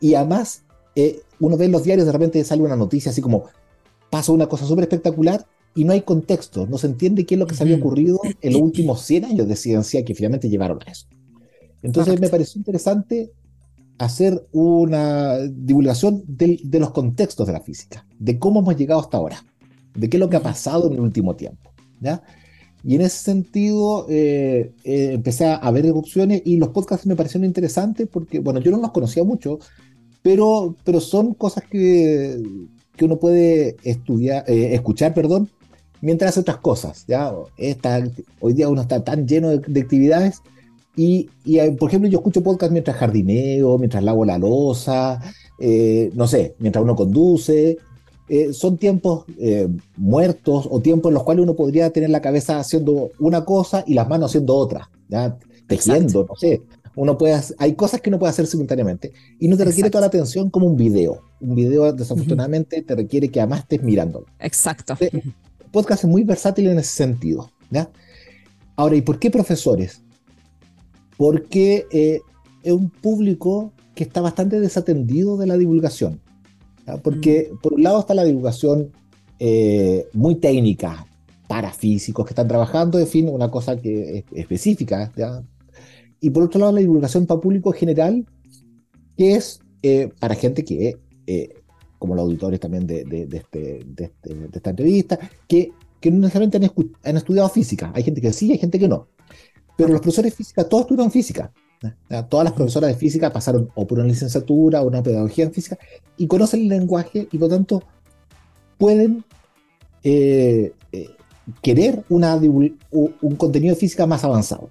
y 0.00 0.14
además 0.14 0.64
eh, 0.94 1.20
uno 1.38 1.56
ve 1.56 1.66
en 1.66 1.72
los 1.72 1.84
diarios 1.84 2.06
de 2.06 2.12
repente 2.12 2.42
sale 2.44 2.62
una 2.62 2.76
noticia 2.76 3.10
así 3.10 3.20
como, 3.20 3.44
pasa 4.08 4.32
una 4.32 4.48
cosa 4.48 4.64
súper 4.64 4.84
espectacular 4.84 5.46
y 5.74 5.84
no 5.84 5.92
hay 5.92 6.00
contexto, 6.00 6.66
no 6.66 6.78
se 6.78 6.86
entiende 6.86 7.26
qué 7.26 7.34
es 7.34 7.38
lo 7.38 7.46
que 7.46 7.54
se 7.54 7.62
había 7.62 7.76
ocurrido 7.76 8.20
en 8.40 8.52
los 8.54 8.62
últimos 8.62 9.02
100 9.02 9.26
años 9.26 9.48
de 9.48 9.56
ciencia 9.56 10.04
que 10.04 10.14
finalmente 10.14 10.48
llevaron 10.48 10.78
a 10.86 10.90
eso. 10.90 11.06
Entonces 11.82 12.18
me 12.20 12.28
pareció 12.28 12.58
interesante 12.58 13.32
hacer 13.98 14.46
una 14.52 15.38
divulgación 15.38 16.24
de 16.26 16.78
los 16.78 16.90
contextos 16.90 17.46
de 17.46 17.52
la 17.52 17.60
física, 17.60 18.06
de 18.18 18.38
cómo 18.38 18.60
hemos 18.60 18.76
llegado 18.76 19.00
hasta 19.00 19.18
ahora 19.18 19.44
de 19.94 20.08
qué 20.08 20.16
es 20.16 20.20
lo 20.20 20.30
que 20.30 20.36
ha 20.36 20.42
pasado 20.42 20.86
en 20.88 20.94
el 20.94 21.00
último 21.00 21.36
tiempo. 21.36 21.70
¿ya? 22.00 22.22
Y 22.82 22.94
en 22.94 23.02
ese 23.02 23.18
sentido 23.18 24.06
eh, 24.08 24.72
eh, 24.84 25.10
empecé 25.12 25.46
a 25.46 25.70
ver 25.70 25.90
opciones 25.90 26.42
y 26.44 26.56
los 26.56 26.70
podcasts 26.70 27.06
me 27.06 27.16
parecieron 27.16 27.44
interesantes 27.44 28.08
porque, 28.10 28.40
bueno, 28.40 28.60
yo 28.60 28.70
no 28.70 28.78
los 28.78 28.90
conocía 28.90 29.22
mucho, 29.22 29.58
pero, 30.22 30.76
pero 30.84 31.00
son 31.00 31.34
cosas 31.34 31.64
que, 31.70 32.42
que 32.96 33.04
uno 33.04 33.18
puede 33.18 33.76
estudiar, 33.82 34.44
eh, 34.46 34.74
escuchar, 34.74 35.12
perdón, 35.12 35.50
mientras 36.00 36.30
hace 36.30 36.40
otras 36.40 36.58
cosas. 36.58 37.04
¿ya? 37.06 37.32
hoy 38.40 38.52
día 38.54 38.68
uno 38.68 38.82
está 38.82 39.04
tan 39.04 39.26
lleno 39.26 39.50
de, 39.50 39.80
actividades 39.80 40.40
y, 40.96 41.28
y, 41.44 41.58
por 41.72 41.90
ejemplo, 41.90 42.08
yo 42.08 42.18
escucho 42.18 42.42
podcasts 42.42 42.72
mientras 42.72 42.96
jardineo, 42.96 43.76
mientras 43.78 44.02
lavo 44.02 44.24
la 44.24 44.38
losa, 44.38 45.20
no 46.14 46.26
sé, 46.26 46.54
mientras 46.58 46.82
uno 46.82 46.96
conduce, 46.96 47.76
eh, 48.32 48.52
son 48.52 48.78
tiempos 48.78 49.24
eh, 49.40 49.66
muertos 49.96 50.68
o 50.70 50.80
tiempos 50.80 51.10
en 51.10 51.14
los 51.14 51.24
cuales 51.24 51.42
uno 51.42 51.56
podría 51.56 51.90
tener 51.90 52.10
la 52.10 52.22
cabeza 52.22 52.60
haciendo 52.60 53.10
una 53.18 53.44
cosa 53.44 53.82
y 53.88 53.94
las 53.94 54.08
manos 54.08 54.30
haciendo 54.30 54.54
otra, 54.54 54.88
¿ya? 55.08 55.36
tejiendo, 55.66 56.26
no 56.28 56.36
sé, 56.36 56.62
Uno 56.94 57.18
puede, 57.18 57.40
hay 57.58 57.74
cosas 57.74 58.00
que 58.00 58.08
uno 58.08 58.20
puede 58.20 58.30
hacer 58.30 58.46
simultáneamente 58.46 59.12
y 59.40 59.48
no 59.48 59.56
te 59.56 59.64
requiere 59.64 59.90
toda 59.90 60.02
la 60.02 60.06
atención 60.06 60.48
como 60.48 60.68
un 60.68 60.76
video. 60.76 61.22
Un 61.40 61.56
video, 61.56 61.92
desafortunadamente, 61.92 62.82
te 62.82 62.94
requiere 62.94 63.30
que 63.30 63.40
además 63.40 63.62
estés 63.62 63.82
mirándolo. 63.82 64.26
Exacto. 64.38 64.94
El 65.00 65.34
podcast 65.72 66.04
es 66.04 66.10
muy 66.10 66.22
versátil 66.22 66.68
en 66.68 66.78
ese 66.78 66.92
sentido. 66.92 67.50
¿ya? 67.68 67.90
Ahora, 68.76 68.94
¿y 68.94 69.02
por 69.02 69.18
qué 69.18 69.32
profesores? 69.32 70.02
Porque 71.16 71.84
eh, 71.90 72.20
es 72.62 72.72
un 72.72 72.90
público 72.90 73.72
que 73.96 74.04
está 74.04 74.20
bastante 74.20 74.60
desatendido 74.60 75.36
de 75.36 75.48
la 75.48 75.56
divulgación. 75.56 76.20
Porque, 76.98 77.52
por 77.62 77.74
un 77.74 77.82
lado, 77.82 78.00
está 78.00 78.14
la 78.14 78.24
divulgación 78.24 78.92
eh, 79.38 80.06
muy 80.12 80.36
técnica 80.36 81.06
para 81.48 81.72
físicos 81.72 82.24
que 82.24 82.30
están 82.30 82.46
trabajando, 82.46 82.98
en 82.98 83.06
fin, 83.06 83.28
una 83.28 83.50
cosa 83.50 83.76
que 83.76 84.18
es 84.18 84.24
específica. 84.32 85.12
¿ya? 85.16 85.42
Y 86.20 86.30
por 86.30 86.44
otro 86.44 86.60
lado, 86.60 86.72
la 86.72 86.80
divulgación 86.80 87.26
para 87.26 87.40
público 87.40 87.72
general, 87.72 88.26
que 89.16 89.34
es 89.34 89.60
eh, 89.82 90.10
para 90.20 90.34
gente 90.34 90.64
que, 90.64 90.96
eh, 91.26 91.54
como 91.98 92.14
los 92.14 92.24
auditores 92.24 92.60
también 92.60 92.86
de, 92.86 93.00
este, 93.32 93.78
este, 93.78 94.34
de, 94.34 94.48
esta 94.52 94.70
entrevista, 94.70 95.18
que, 95.48 95.72
que 95.98 96.10
no 96.10 96.18
necesariamente 96.18 96.58
han, 97.02 97.16
estudiado 97.16 97.48
física. 97.48 97.90
Hay 97.94 98.02
gente 98.02 98.20
que 98.20 98.32
sí, 98.32 98.52
hay 98.52 98.58
gente 98.58 98.78
que 98.78 98.88
no. 98.88 99.08
Pero 99.76 99.90
los 99.90 100.00
profesores 100.02 100.32
de 100.32 100.36
física, 100.36 100.68
todos 100.68 100.82
estudiaron 100.82 101.10
física. 101.10 101.52
Todas 102.28 102.44
las 102.44 102.52
profesoras 102.52 102.90
de 102.90 102.96
física 102.96 103.32
pasaron 103.32 103.70
o 103.74 103.86
por 103.86 103.98
una 103.98 104.08
licenciatura 104.08 104.82
o 104.82 104.86
una 104.86 105.02
pedagogía 105.02 105.44
en 105.44 105.52
física 105.52 105.78
y 106.16 106.26
conocen 106.26 106.60
el 106.60 106.68
lenguaje 106.68 107.28
y 107.30 107.38
por 107.38 107.48
lo 107.48 107.56
tanto 107.56 107.82
pueden 108.76 109.24
eh, 110.04 110.72
querer 111.62 112.04
una, 112.08 112.36
un 112.36 113.36
contenido 113.36 113.74
de 113.74 113.80
física 113.80 114.06
más 114.06 114.24
avanzado. 114.24 114.70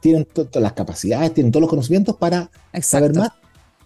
Tienen 0.00 0.24
todas 0.24 0.56
las 0.56 0.72
capacidades, 0.72 1.32
tienen 1.32 1.52
todos 1.52 1.62
los 1.62 1.70
conocimientos 1.70 2.16
para 2.16 2.50
saber 2.80 3.14
más. 3.14 3.30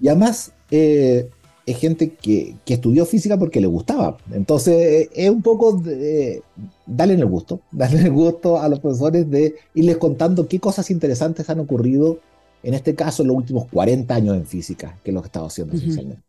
Y 0.01 0.09
además, 0.09 0.53
eh, 0.71 1.31
es 1.71 1.79
gente 1.79 2.15
que, 2.15 2.57
estudió 2.67 3.05
física 3.05 3.39
porque 3.39 3.61
le 3.61 3.67
gustaba. 3.67 4.17
Entonces, 4.33 4.75
eh, 4.75 5.11
es 5.15 5.31
un 5.31 5.43
poco 5.43 5.73
de, 5.73 6.43
darle 6.87 7.15
el 7.15 7.27
gusto, 7.27 7.61
darle 7.71 8.01
el 8.01 8.11
gusto 8.11 8.61
a 8.61 8.69
los 8.69 8.81
profesores 8.81 9.31
de 9.31 9.57
irles 9.75 9.99
contando 9.99 10.49
qué 10.49 10.59
cosas 10.61 10.91
interesantes 10.91 11.49
han 11.51 11.61
ocurrido, 11.61 12.19
en 12.63 12.75
este 12.75 12.95
caso, 12.95 13.23
en 13.23 13.29
los 13.29 13.37
últimos 13.37 13.67
40 13.69 14.15
años 14.15 14.37
en 14.37 14.47
física, 14.47 14.97
que 15.05 15.11
es 15.11 15.15
lo 15.15 15.21
que 15.21 15.27
he 15.27 15.29
estado 15.29 15.47
haciendo 15.47 15.77
esencialmente. 15.77 16.23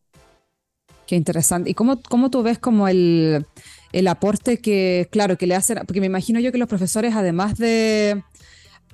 Qué 1.08 1.16
interesante. 1.16 1.70
¿Y 1.70 1.74
cómo, 1.74 2.02
cómo 2.02 2.30
tú 2.30 2.44
ves 2.44 2.60
como 2.60 2.88
el, 2.88 3.46
el 3.94 4.08
aporte 4.08 4.58
que, 4.58 5.08
claro, 5.10 5.38
que 5.38 5.48
le 5.48 5.56
hacen? 5.56 5.80
Porque 5.88 6.02
me 6.02 6.06
imagino 6.06 6.40
yo 6.40 6.52
que 6.52 6.60
los 6.60 6.70
profesores, 6.70 7.16
además 7.16 7.58
de 7.58 8.22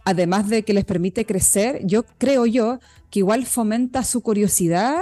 además 0.05 0.47
de 0.47 0.63
que 0.63 0.73
les 0.73 0.85
permite 0.85 1.25
crecer, 1.25 1.81
yo 1.83 2.05
creo 2.19 2.45
yo 2.45 2.79
que 3.09 3.19
igual 3.19 3.45
fomenta 3.45 4.03
su 4.03 4.21
curiosidad 4.21 4.97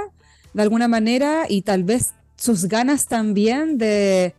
de 0.53 0.61
alguna 0.61 0.87
manera 0.87 1.45
y 1.49 1.63
tal 1.63 1.83
vez 1.83 2.13
sus 2.35 2.65
ganas 2.65 3.07
también 3.07 3.77
de, 3.77 4.35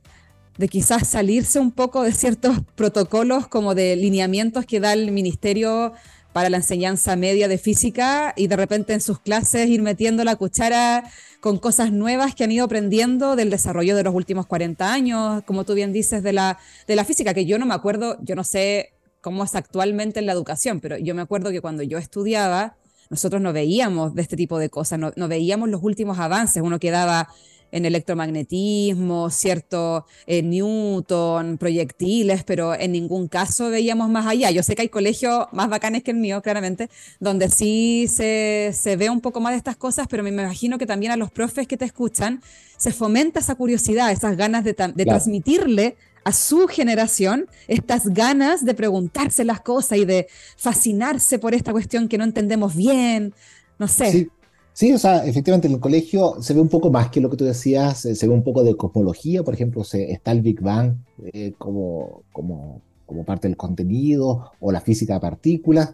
de 0.59 0.69
quizás 0.69 1.09
salirse 1.09 1.59
un 1.59 1.73
poco 1.73 2.03
de 2.03 2.13
ciertos 2.13 2.59
protocolos 2.75 3.49
como 3.49 3.75
de 3.75 3.97
lineamientos 3.97 4.67
que 4.67 4.81
da 4.81 4.93
el 4.93 5.11
ministerio 5.11 5.93
para 6.33 6.51
la 6.51 6.57
enseñanza 6.57 7.15
media 7.15 7.47
de 7.47 7.59
física 7.59 8.35
y 8.37 8.49
de 8.49 8.57
repente 8.57 8.93
en 8.93 9.01
sus 9.01 9.21
clases 9.21 9.69
ir 9.69 9.83
metiendo 9.83 10.25
la 10.25 10.35
cuchara 10.35 11.05
con 11.41 11.59
cosas 11.59 11.93
nuevas 11.93 12.35
que 12.35 12.43
han 12.43 12.51
ido 12.51 12.65
aprendiendo 12.65 13.37
del 13.37 13.51
desarrollo 13.51 13.95
de 13.95 14.03
los 14.03 14.15
últimos 14.15 14.47
40 14.47 14.93
años, 14.93 15.43
como 15.45 15.65
tú 15.65 15.75
bien 15.75 15.93
dices, 15.93 16.23
de 16.25 16.33
la, 16.33 16.59
de 16.89 16.97
la 16.97 17.05
física, 17.05 17.35
que 17.35 17.47
yo 17.47 17.59
no 17.59 17.67
me 17.67 17.75
acuerdo, 17.75 18.19
yo 18.23 18.35
no 18.35 18.43
sé 18.43 18.95
cómo 19.21 19.45
es 19.45 19.55
actualmente 19.55 20.19
en 20.19 20.27
la 20.27 20.33
educación, 20.33 20.81
pero 20.81 20.99
yo 20.99 21.15
me 21.15 21.23
acuerdo 21.23 21.51
que 21.51 21.61
cuando 21.61 21.83
yo 21.85 21.99
estudiaba, 21.99 22.77
nosotros 23.11 23.41
no 23.41 23.53
veíamos 23.53 24.15
de 24.15 24.23
este 24.23 24.37
tipo 24.37 24.59
de 24.59 24.71
cosas, 24.71 24.99
no, 24.99 25.29
veíamos 25.29 25.69
los 25.69 25.83
últimos 25.83 26.19
avances, 26.19 26.63
uno 26.63 26.79
quedaba 26.79 27.29
en 27.73 27.87
electromagnetismo, 27.87 29.31
cierto, 29.31 30.07
en 30.27 30.51
Newton, 30.51 31.59
proyectiles, 31.59 32.45
pero 32.45 32.73
en 32.75 32.93
ningún 32.93 33.27
caso 33.27 33.69
veíamos 33.69 34.09
más 34.09 34.27
allá. 34.27 34.53
Yo 34.53 34.63
sé 34.63 34.77
que 34.77 34.83
hay 34.83 34.89
colegios 34.89 35.47
más 35.51 35.69
bacanes 35.69 36.05
que 36.05 36.13
el 36.13 36.19
mío, 36.19 36.41
claramente, 36.41 36.89
donde 37.19 37.49
sí 37.49 38.07
se, 38.09 38.71
se 38.73 38.95
ve 38.95 39.11
un 39.11 39.21
poco 39.21 39.41
más 39.41 39.55
de 39.55 39.57
estas 39.57 39.77
cosas, 39.77 40.07
pero 40.09 40.23
me 40.23 40.31
imagino 40.31 40.79
que 40.79 40.87
también 40.87 41.11
a 41.11 41.17
los 41.17 41.33
profes 41.33 41.67
que 41.67 41.77
te 41.77 41.85
escuchan 41.85 42.43
se 42.77 42.93
fomenta 42.93 43.41
esa 43.41 43.57
curiosidad, 43.57 44.13
esas 44.13 44.37
ganas 44.37 44.63
de, 44.63 44.77
de 44.95 45.05
transmitirle 45.05 45.97
a 46.25 46.33
su 46.33 46.67
generación 46.67 47.47
estas 47.69 48.09
ganas 48.09 48.65
de 48.65 48.75
preguntarse 48.75 49.45
las 49.45 49.61
cosas 49.61 49.99
y 49.99 50.05
de 50.05 50.27
fascinarse 50.57 51.39
por 51.39 51.55
esta 51.55 51.73
cuestión 51.73 52.09
que 52.09 52.19
no 52.19 52.25
entendemos 52.25 52.75
bien, 52.75 53.35
no 53.79 53.87
sé. 53.87 54.31
Sí. 54.73 54.93
o 54.93 54.99
sea, 54.99 55.25
efectivamente 55.25 55.69
en 55.69 55.75
el 55.75 55.81
colegio 55.81 56.37
se 56.41 56.55
ve 56.55 56.61
un 56.61 56.69
poco 56.69 56.91
más 56.91 57.11
que 57.11 57.21
lo 57.21 57.31
que 57.31 57.37
tú 57.37 57.45
decías, 57.45 58.01
se, 58.01 58.27
ve 58.27 58.33
un 58.33 58.43
poco 58.43 58.65
de 58.65 58.77
cosmología, 58.77 59.43
por 59.43 59.55
ejemplo, 59.55 59.85
se, 59.85 60.11
está 60.11 60.33
el 60.33 60.41
Big 60.41 60.61
Bang 60.61 60.97
eh, 61.33 61.53
como, 61.59 62.23
como, 62.33 62.81
como 63.07 63.25
parte 63.25 63.47
del 63.47 63.57
contenido 63.57 64.53
o 64.61 64.73
la 64.73 64.81
física 64.81 65.15
de 65.15 65.21
partículas, 65.21 65.93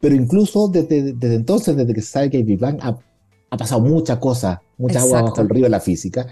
pero 0.00 0.14
incluso 0.14 0.68
desde, 0.68 1.12
desde 1.12 1.34
entonces, 1.34 1.76
desde 1.76 1.92
que 1.92 2.02
se 2.02 2.12
sabe 2.12 2.30
que 2.30 2.36
hay 2.36 2.42
Big 2.44 2.60
Bang, 2.60 2.78
ha, 2.80 2.96
ha 3.50 3.56
pasado 3.56 3.80
mucha 3.80 4.20
cosa, 4.20 4.62
mucha 4.78 5.00
agua 5.00 5.22
bajo 5.22 5.40
el 5.40 5.48
río 5.48 5.64
de 5.64 5.70
la 5.70 5.80
física. 5.80 6.26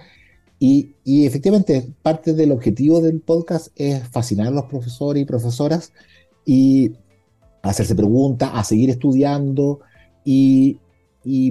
Y, 0.59 0.95
efectivamente, 1.27 1.93
parte 2.03 2.33
del 2.33 2.53
objetivo 2.53 3.01
del 3.01 3.21
podcast 3.21 3.69
es 3.77 4.07
fascinar 4.09 4.47
a 4.47 4.51
los 4.51 4.65
profesores 4.65 5.23
y 5.23 5.27
profesoras 5.27 5.93
y 6.47 6.93
hacerse 7.63 7.95
preguntas, 7.95 8.51
a 8.53 8.65
seguir 8.65 8.91
estudiando 8.91 9.81
y, 10.25 10.79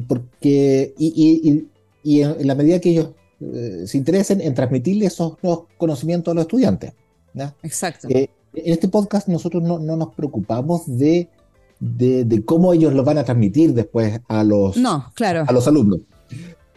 porque 0.08 0.94
y, 0.98 1.62
en, 2.22 2.48
la 2.48 2.56
medida 2.56 2.80
que 2.80 2.90
ellos 2.90 3.10
eh, 3.40 3.84
se 3.86 3.98
interesen 3.98 4.42
en 4.42 4.54
transmitirle 4.54 5.06
esos 5.06 5.38
nuevos 5.44 5.66
conocimientos 5.78 6.32
a 6.32 6.36
los 6.36 6.44
estudiantes. 6.44 6.94
Exacto. 7.62 8.08
Eh, 8.10 8.30
en 8.54 8.74
este 8.74 8.88
podcast 8.88 9.28
nosotros 9.28 9.64
no, 9.64 9.80
nos 9.80 10.14
preocupamos 10.16 10.84
de, 10.88 11.30
de, 11.80 12.46
cómo 12.46 12.74
ellos 12.74 12.94
lo 12.94 13.04
van 13.04 13.18
a 13.18 13.24
transmitir 13.24 13.74
después 13.74 14.22
a 14.28 14.44
los, 14.44 14.78
no, 14.78 15.12
claro. 15.16 15.46
a 15.48 15.52
los 15.52 15.68
alumnos 15.68 16.02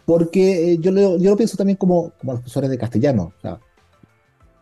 porque 0.06 0.72
eh, 0.72 0.78
yo, 0.80 0.92
lo, 0.92 1.18
yo 1.18 1.30
lo 1.30 1.36
pienso 1.36 1.56
también 1.56 1.76
como, 1.76 2.12
como 2.18 2.32
a 2.32 2.34
los 2.34 2.42
profesores 2.42 2.70
de 2.70 2.78
castellano. 2.78 3.32
O 3.36 3.40
sea, 3.40 3.50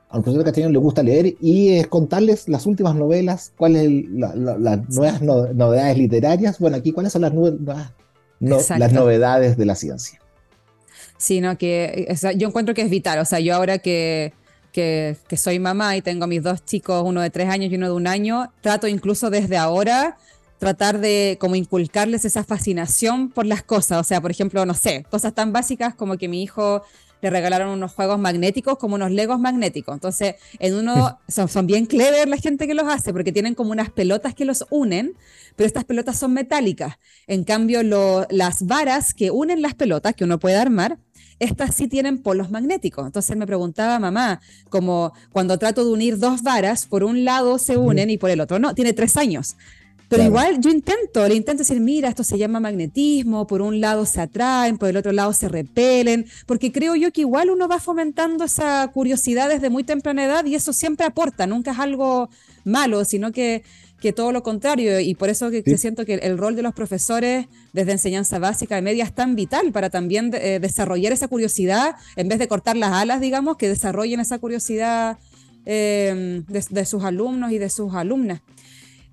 a 0.08 0.16
los 0.16 0.24
profesores 0.24 0.38
de 0.38 0.44
castellano 0.44 0.72
les 0.72 0.82
gusta 0.82 1.02
leer 1.02 1.34
y 1.40 1.74
es 1.74 1.86
contarles 1.86 2.48
las 2.48 2.66
últimas 2.66 2.96
novelas, 2.96 3.52
cuáles 3.56 4.06
las 4.08 4.34
nuevas 4.88 5.20
novedades 5.22 5.98
literarias. 5.98 6.58
Bueno, 6.58 6.78
aquí, 6.78 6.92
¿cuáles 6.92 7.12
son 7.12 7.22
las, 7.22 7.34
nuevas, 7.34 7.92
las 8.40 8.92
novedades 8.92 9.56
de 9.58 9.66
la 9.66 9.74
ciencia? 9.74 10.18
Sí, 11.18 11.40
no, 11.40 11.58
que 11.58 12.08
yo 12.36 12.48
encuentro 12.48 12.74
que 12.74 12.82
es 12.82 12.90
vital. 12.90 13.18
O 13.18 13.24
sea, 13.26 13.38
yo 13.38 13.54
ahora 13.54 13.78
que, 13.78 14.32
que, 14.72 15.16
que, 15.28 15.36
soy 15.36 15.58
mamá 15.58 15.96
y 15.96 16.00
tengo 16.00 16.26
mis 16.26 16.42
dos 16.42 16.64
chicos, 16.64 17.02
uno 17.04 17.20
de 17.20 17.28
tres 17.28 17.50
años 17.50 17.70
y 17.70 17.76
uno 17.76 17.86
de 17.86 17.92
un 17.92 18.06
año, 18.06 18.50
trato 18.62 18.88
incluso 18.88 19.28
desde 19.28 19.58
ahora 19.58 20.16
tratar 20.58 21.00
de 21.00 21.36
como 21.40 21.56
inculcarles 21.56 22.24
esa 22.24 22.44
fascinación 22.44 23.30
por 23.30 23.46
las 23.46 23.62
cosas. 23.62 24.00
O 24.00 24.04
sea, 24.04 24.20
por 24.20 24.30
ejemplo, 24.30 24.64
no 24.66 24.74
sé, 24.74 25.04
cosas 25.10 25.34
tan 25.34 25.52
básicas 25.52 25.94
como 25.94 26.16
que 26.16 26.28
mi 26.28 26.42
hijo 26.42 26.82
le 27.24 27.30
regalaron 27.30 27.70
unos 27.70 27.92
juegos 27.92 28.18
magnéticos 28.18 28.76
como 28.76 28.96
unos 28.96 29.10
legos 29.10 29.40
magnéticos. 29.40 29.94
Entonces, 29.94 30.34
en 30.58 30.74
uno 30.74 31.18
son, 31.26 31.66
bien 31.66 31.86
clever 31.86 32.28
la 32.28 32.36
gente 32.36 32.66
que 32.66 32.74
los 32.74 32.86
hace 32.86 33.14
porque 33.14 33.32
tienen 33.32 33.54
como 33.54 33.70
unas 33.70 33.90
pelotas 33.90 34.34
que 34.34 34.44
los 34.44 34.66
unen, 34.68 35.16
pero 35.56 35.66
estas 35.66 35.84
pelotas 35.84 36.18
son 36.18 36.34
metálicas. 36.34 36.96
En 37.26 37.44
cambio, 37.44 37.82
las 37.82 38.66
varas 38.66 39.14
que 39.14 39.30
unen 39.30 39.62
las 39.62 39.74
pelotas 39.74 40.14
que 40.14 40.24
uno 40.24 40.38
puede 40.38 40.56
armar, 40.56 40.98
estas 41.38 41.74
sí 41.74 41.88
tienen 41.88 42.22
polos 42.22 42.50
magnéticos. 42.50 43.06
Entonces 43.06 43.34
me 43.38 43.46
preguntaba 43.46 43.98
mamá, 43.98 44.42
como 44.68 45.14
cuando 45.32 45.58
trato 45.58 45.82
de 45.82 45.92
unir 45.92 46.18
dos 46.18 46.42
varas, 46.42 46.84
por 46.84 47.04
un 47.04 47.24
lado 47.24 47.58
se 47.58 47.78
unen 47.78 48.10
y 48.10 48.18
por 48.18 48.28
el 48.28 48.40
otro 48.42 48.58
no, 48.58 48.74
tiene 48.74 48.92
tres 48.92 49.16
años. 49.16 49.56
Pero 50.08 50.22
igual 50.22 50.60
yo 50.60 50.70
intento, 50.70 51.26
le 51.26 51.34
intento 51.34 51.60
decir, 51.62 51.80
mira, 51.80 52.08
esto 52.08 52.24
se 52.24 52.38
llama 52.38 52.60
magnetismo, 52.60 53.46
por 53.46 53.62
un 53.62 53.80
lado 53.80 54.04
se 54.06 54.20
atraen, 54.20 54.78
por 54.78 54.88
el 54.88 54.96
otro 54.96 55.12
lado 55.12 55.32
se 55.32 55.48
repelen, 55.48 56.26
porque 56.46 56.72
creo 56.72 56.94
yo 56.94 57.10
que 57.12 57.22
igual 57.22 57.50
uno 57.50 57.68
va 57.68 57.80
fomentando 57.80 58.44
esa 58.44 58.86
curiosidad 58.92 59.48
desde 59.48 59.70
muy 59.70 59.84
temprana 59.84 60.24
edad 60.24 60.44
y 60.44 60.54
eso 60.54 60.72
siempre 60.72 61.06
aporta, 61.06 61.46
nunca 61.46 61.72
es 61.72 61.78
algo 61.78 62.28
malo, 62.64 63.04
sino 63.04 63.32
que, 63.32 63.62
que 64.00 64.12
todo 64.12 64.32
lo 64.32 64.42
contrario. 64.42 65.00
Y 65.00 65.14
por 65.14 65.30
eso 65.30 65.50
que, 65.50 65.62
siento 65.78 66.04
que 66.04 66.14
el 66.14 66.36
rol 66.38 66.54
de 66.56 66.62
los 66.62 66.74
profesores 66.74 67.46
desde 67.72 67.92
enseñanza 67.92 68.38
básica 68.38 68.78
y 68.78 68.82
media 68.82 69.04
es 69.04 69.14
tan 69.14 69.34
vital 69.34 69.72
para 69.72 69.90
también 69.90 70.30
eh, 70.34 70.58
desarrollar 70.60 71.12
esa 71.12 71.28
curiosidad, 71.28 71.96
en 72.16 72.28
vez 72.28 72.38
de 72.38 72.48
cortar 72.48 72.76
las 72.76 72.92
alas, 72.92 73.20
digamos, 73.20 73.56
que 73.56 73.68
desarrollen 73.68 74.20
esa 74.20 74.38
curiosidad 74.38 75.18
eh, 75.64 76.42
de 76.46 76.84
sus 76.84 77.04
alumnos 77.04 77.52
y 77.52 77.58
de 77.58 77.70
sus 77.70 77.94
alumnas. 77.94 78.42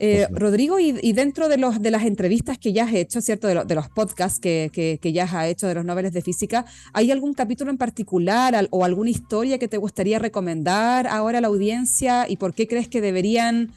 Eh, 0.04 0.28
Rodrigo, 0.32 0.80
y, 0.80 1.14
dentro 1.14 1.48
de, 1.48 1.58
los, 1.58 1.80
de 1.80 1.92
las 1.92 2.06
entrevistas 2.06 2.58
que 2.58 2.74
ya 2.74 2.86
has 2.86 2.94
hecho, 2.94 3.22
¿cierto? 3.22 3.48
De, 3.48 3.76
los 3.76 3.88
podcasts 3.90 4.40
que, 4.40 4.72
que, 4.74 5.14
ya 5.14 5.26
has 5.26 5.48
hecho 5.48 5.68
de 5.68 5.76
los 5.76 5.86
noveles 5.86 6.12
de 6.12 6.24
física, 6.24 6.66
¿hay 6.92 7.12
algún 7.12 7.36
capítulo 7.36 7.70
en 7.70 7.78
particular 7.78 8.68
o 8.72 8.84
alguna 8.84 9.12
historia 9.12 9.60
que 9.60 9.68
te 9.68 9.78
gustaría 9.78 10.18
recomendar 10.18 11.06
ahora 11.06 11.38
a 11.38 11.42
la 11.42 11.50
audiencia 11.50 12.28
y 12.28 12.38
por 12.38 12.56
qué 12.56 12.68
crees 12.68 12.88
que 12.88 13.00
deberían 13.00 13.72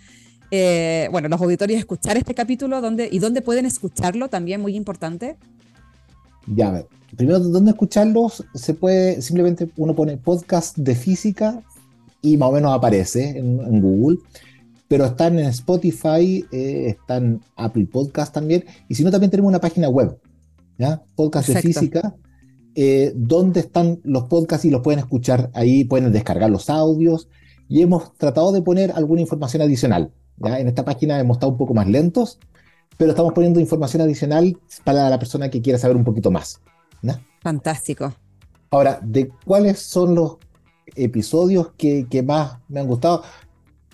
eh, 0.50 1.08
bueno, 1.10 1.28
los 1.28 1.40
auditorios 1.40 1.78
escuchar 1.78 2.16
este 2.16 2.32
capítulo 2.32 2.80
dónde, 2.80 3.08
y 3.10 3.18
dónde 3.18 3.42
pueden 3.42 3.66
escucharlo, 3.66 4.28
también 4.28 4.60
muy 4.60 4.76
importante. 4.76 5.37
Ya, 6.46 6.68
a 6.68 6.72
ver. 6.72 6.87
Primero, 7.16 7.40
¿dónde 7.40 7.72
escucharlos? 7.72 8.44
Se 8.54 8.72
puede, 8.72 9.20
simplemente 9.20 9.68
uno 9.76 9.94
pone 9.94 10.16
podcast 10.16 10.76
de 10.76 10.94
física 10.94 11.62
y 12.22 12.37
más 12.37 12.48
o 12.48 12.52
menos 12.52 12.72
aparece 12.72 13.37
en, 13.37 13.80
Google. 13.80 14.18
Pero 14.88 15.07
están 15.07 15.38
en 15.38 15.47
Spotify, 15.47 16.44
eh, 16.53 16.88
están 16.88 17.25
en 17.25 17.40
Apple 17.57 17.87
Podcast 17.87 18.35
también. 18.35 18.64
Y 18.88 18.94
si 18.94 19.05
no, 19.05 19.11
también 19.11 19.31
tenemos 19.31 19.49
una 19.49 19.61
página 19.61 19.88
web, 19.88 20.18
¿ya? 20.79 21.03
Podcast 21.14 21.49
de 21.49 21.62
física, 21.62 22.14
eh, 22.75 23.12
donde 23.14 23.61
están 23.61 24.01
los 24.05 24.25
podcasts 24.25 24.64
y 24.64 24.70
los 24.70 24.83
pueden 24.83 25.01
escuchar 25.01 25.51
ahí, 25.55 25.85
pueden 25.85 26.12
descargar 26.12 26.51
los 26.51 26.68
audios. 26.68 27.29
Y 27.68 27.83
hemos 27.83 28.14
tratado 28.14 28.53
de 28.53 28.62
poner 28.62 28.92
alguna 28.92 29.23
información 29.23 29.62
adicional. 29.62 30.12
¿ya? 30.37 30.59
En 30.59 30.68
esta 30.68 30.85
página 30.85 31.18
hemos 31.18 31.37
estado 31.37 31.53
un 31.53 31.59
poco 31.59 31.73
más 31.73 31.88
lentos, 31.88 32.38
pero 32.99 33.11
estamos 33.11 33.33
poniendo 33.33 33.59
información 33.59 34.03
adicional 34.03 34.59
para 34.85 35.09
la 35.09 35.18
persona 35.18 35.49
que 35.49 35.62
quiera 35.62 35.79
saber 35.79 35.97
un 35.97 36.05
poquito 36.05 36.31
más. 36.31 36.61
Fantástico. 37.42 38.14
Ahora, 38.70 38.99
¿de 39.03 39.31
cuáles 39.44 39.79
son 39.81 40.14
los 40.14 40.38
episodios 40.97 41.73
que, 41.77 42.25
más 42.27 42.59
me 42.68 42.81
han 42.81 42.87
gustado? 42.87 43.23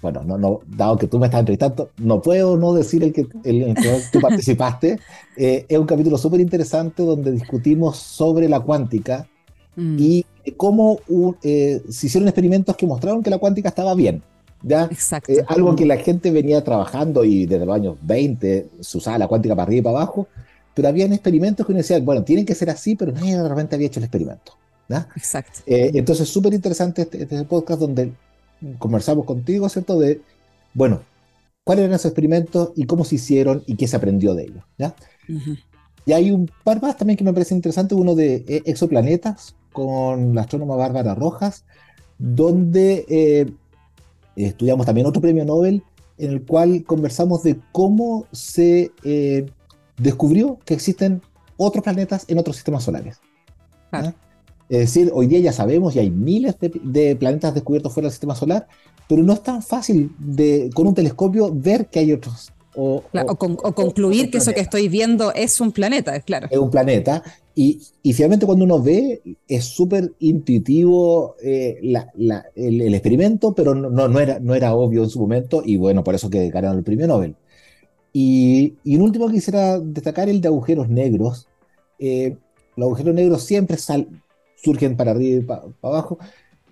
Bueno, 0.02 0.22
no, 0.24 0.38
no, 0.38 0.60
dado 0.66 0.96
que 0.96 1.06
tú 1.06 1.18
me 1.18 1.26
estás 1.26 1.40
entrevistando, 1.40 1.90
no 1.98 2.22
puedo 2.22 2.56
no 2.56 2.72
decir 2.72 3.02
el 3.02 3.12
que, 3.12 3.26
el, 3.44 3.74
que 3.74 4.00
tú 4.10 4.20
participaste. 4.22 4.98
Eh, 5.36 5.66
es 5.68 5.78
un 5.78 5.86
capítulo 5.86 6.16
súper 6.16 6.40
interesante 6.40 7.02
donde 7.02 7.32
discutimos 7.32 7.98
sobre 7.98 8.48
la 8.48 8.60
cuántica 8.60 9.28
mm. 9.76 9.96
y 9.98 10.26
cómo 10.56 11.00
eh, 11.42 11.82
se 11.88 12.06
hicieron 12.06 12.28
experimentos 12.28 12.76
que 12.76 12.86
mostraron 12.86 13.22
que 13.22 13.30
la 13.30 13.38
cuántica 13.38 13.68
estaba 13.68 13.94
bien. 13.94 14.22
¿ya? 14.62 14.84
Exacto. 14.84 15.32
Eh, 15.32 15.44
algo 15.48 15.76
que 15.76 15.86
la 15.86 15.96
gente 15.96 16.30
venía 16.30 16.62
trabajando 16.64 17.24
y 17.24 17.46
desde 17.46 17.66
los 17.66 17.74
años 17.74 17.96
20 18.02 18.68
se 18.80 18.98
usaba 18.98 19.18
la 19.18 19.28
cuántica 19.28 19.54
para 19.54 19.64
arriba 19.64 19.80
y 19.80 19.82
para 19.82 19.96
abajo, 19.98 20.28
pero 20.74 20.88
habían 20.88 21.12
experimentos 21.12 21.66
que 21.66 21.72
uno 21.72 21.78
decía, 21.78 21.98
bueno, 22.00 22.24
tienen 22.24 22.46
que 22.46 22.54
ser 22.54 22.70
así, 22.70 22.96
pero 22.96 23.12
nadie 23.12 23.36
de 23.36 23.48
repente 23.48 23.74
había 23.74 23.88
hecho 23.88 24.00
el 24.00 24.04
experimento. 24.04 24.52
Exacto. 25.16 25.60
Eh, 25.66 25.90
entonces, 25.94 26.28
súper 26.28 26.54
interesante 26.54 27.02
este, 27.02 27.22
este, 27.22 27.44
podcast 27.44 27.80
donde 27.80 28.12
conversamos 28.78 29.24
contigo, 29.24 29.68
¿cierto? 29.68 29.98
De, 29.98 30.20
bueno, 30.74 31.00
cuáles 31.64 31.84
eran 31.84 31.94
esos 31.94 32.06
experimentos 32.06 32.70
y 32.76 32.84
cómo 32.84 33.04
se 33.04 33.16
hicieron 33.16 33.62
y 33.66 33.76
qué 33.76 33.86
se 33.86 33.96
aprendió 33.96 34.34
de 34.34 34.44
ellos. 34.44 34.64
¿ya? 34.78 34.94
Y 36.06 36.12
hay 36.12 36.30
un 36.30 36.50
par 36.64 36.80
más 36.82 36.96
también 36.96 37.16
que 37.16 37.24
me 37.24 37.32
parece 37.32 37.54
interesante, 37.54 37.94
uno 37.94 38.14
de 38.14 38.44
eh, 38.46 38.62
exoplanetas 38.66 39.54
con 39.72 40.34
la 40.34 40.42
astrónoma 40.42 40.76
Bárbara 40.76 41.14
Rojas, 41.14 41.64
donde 42.18 43.06
eh, 43.08 43.52
estudiamos 44.36 44.86
también 44.86 45.06
otro 45.06 45.22
premio 45.22 45.44
Nobel 45.44 45.82
en 46.18 46.30
el 46.30 46.44
cual 46.44 46.84
conversamos 46.84 47.42
de 47.42 47.58
cómo 47.72 48.26
se 48.30 48.92
descubrió 49.96 50.58
que 50.66 50.74
existen 50.74 51.22
otros 51.56 51.82
planetas 51.82 52.24
en 52.28 52.38
otros 52.38 52.56
sistemas 52.56 52.82
solares. 52.82 53.20
Es 54.70 54.78
decir, 54.78 55.11
hoy 55.12 55.26
día 55.26 55.40
ya 55.40 55.52
sabemos 55.52 55.96
y 55.96 55.98
hay 55.98 56.12
miles 56.12 56.54
de, 56.61 57.16
planetas 57.16 57.52
descubiertos 57.52 57.92
fuera 57.92 58.06
del 58.06 58.12
sistema 58.12 58.37
solar, 58.37 58.68
pero 59.09 59.24
no 59.24 59.33
es 59.33 59.42
tan 59.42 59.64
fácil 59.64 60.12
de, 60.16 60.70
con 60.72 60.87
un 60.87 60.94
telescopio 60.94 61.50
ver 61.52 61.88
que 61.88 61.98
hay 61.98 62.12
otros. 62.12 62.52
O, 62.76 63.02
concluir 63.74 64.30
que 64.30 64.38
eso 64.38 64.52
que 64.52 64.61
estoy 64.61 64.88
viendo 64.88 65.35
es 65.35 65.61
un 65.61 65.72
planeta, 65.72 66.14
es 66.14 66.22
claro. 66.22 66.46
Es 66.48 66.56
un 66.56 66.70
planeta. 66.70 67.20
Y, 67.52 67.80
finalmente 68.14 68.46
cuando 68.46 68.64
uno 68.64 68.80
ve, 68.80 69.20
es 69.48 69.64
súper 69.64 70.12
intuitivo 70.20 71.35
eh, 71.42 71.80
el, 72.54 72.94
experimento, 72.94 73.52
pero 73.52 73.74
no, 73.74 73.90
no, 73.90 74.20
era, 74.20 74.38
no 74.38 74.54
era 74.54 74.72
obvio 74.72 75.02
en 75.02 75.11
su 75.11 75.18
momento, 75.18 75.64
y 75.66 75.78
bueno, 75.78 76.04
por 76.04 76.14
eso 76.14 76.30
que 76.30 76.48
ganaron 76.48 76.78
el 76.78 76.85
premio 76.85 77.09
Nobel. 77.09 77.35
Y, 78.12 78.74
un 78.85 79.00
último 79.02 79.26
que 79.26 79.35
quisiera 79.35 79.80
destacar 79.80 80.28
el 80.28 80.40
de 80.40 80.46
agujeros 80.46 80.88
negros. 80.88 81.48
Eh, 81.98 82.37
los 82.76 82.87
agujeros 82.87 83.16
negros 83.16 83.42
siempre 83.42 83.76
surgen 84.62 84.96
para 84.96 85.12
arriba 85.12 85.38
y 85.38 85.44
para, 85.44 85.62
abajo, 85.82 86.18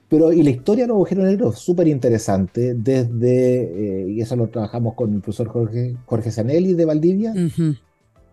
pero 0.08 0.32
y 0.32 0.42
la 0.42 0.50
historia 0.50 0.84
de 0.84 0.88
los 0.88 0.96
agujeros 0.96 1.24
negros 1.24 1.58
súper 1.58 1.88
interesante, 1.88 2.74
desde, 2.74 4.04
eh, 4.04 4.10
y 4.10 4.20
eso 4.20 4.36
lo 4.36 4.48
trabajamos 4.48 4.94
con 4.94 5.14
el 5.14 5.20
profesor 5.20 5.48
Jorge, 5.48 5.96
Jorge 6.06 6.30
Zanelli 6.30 6.74
de 6.74 6.84
Valdivia, 6.84 7.34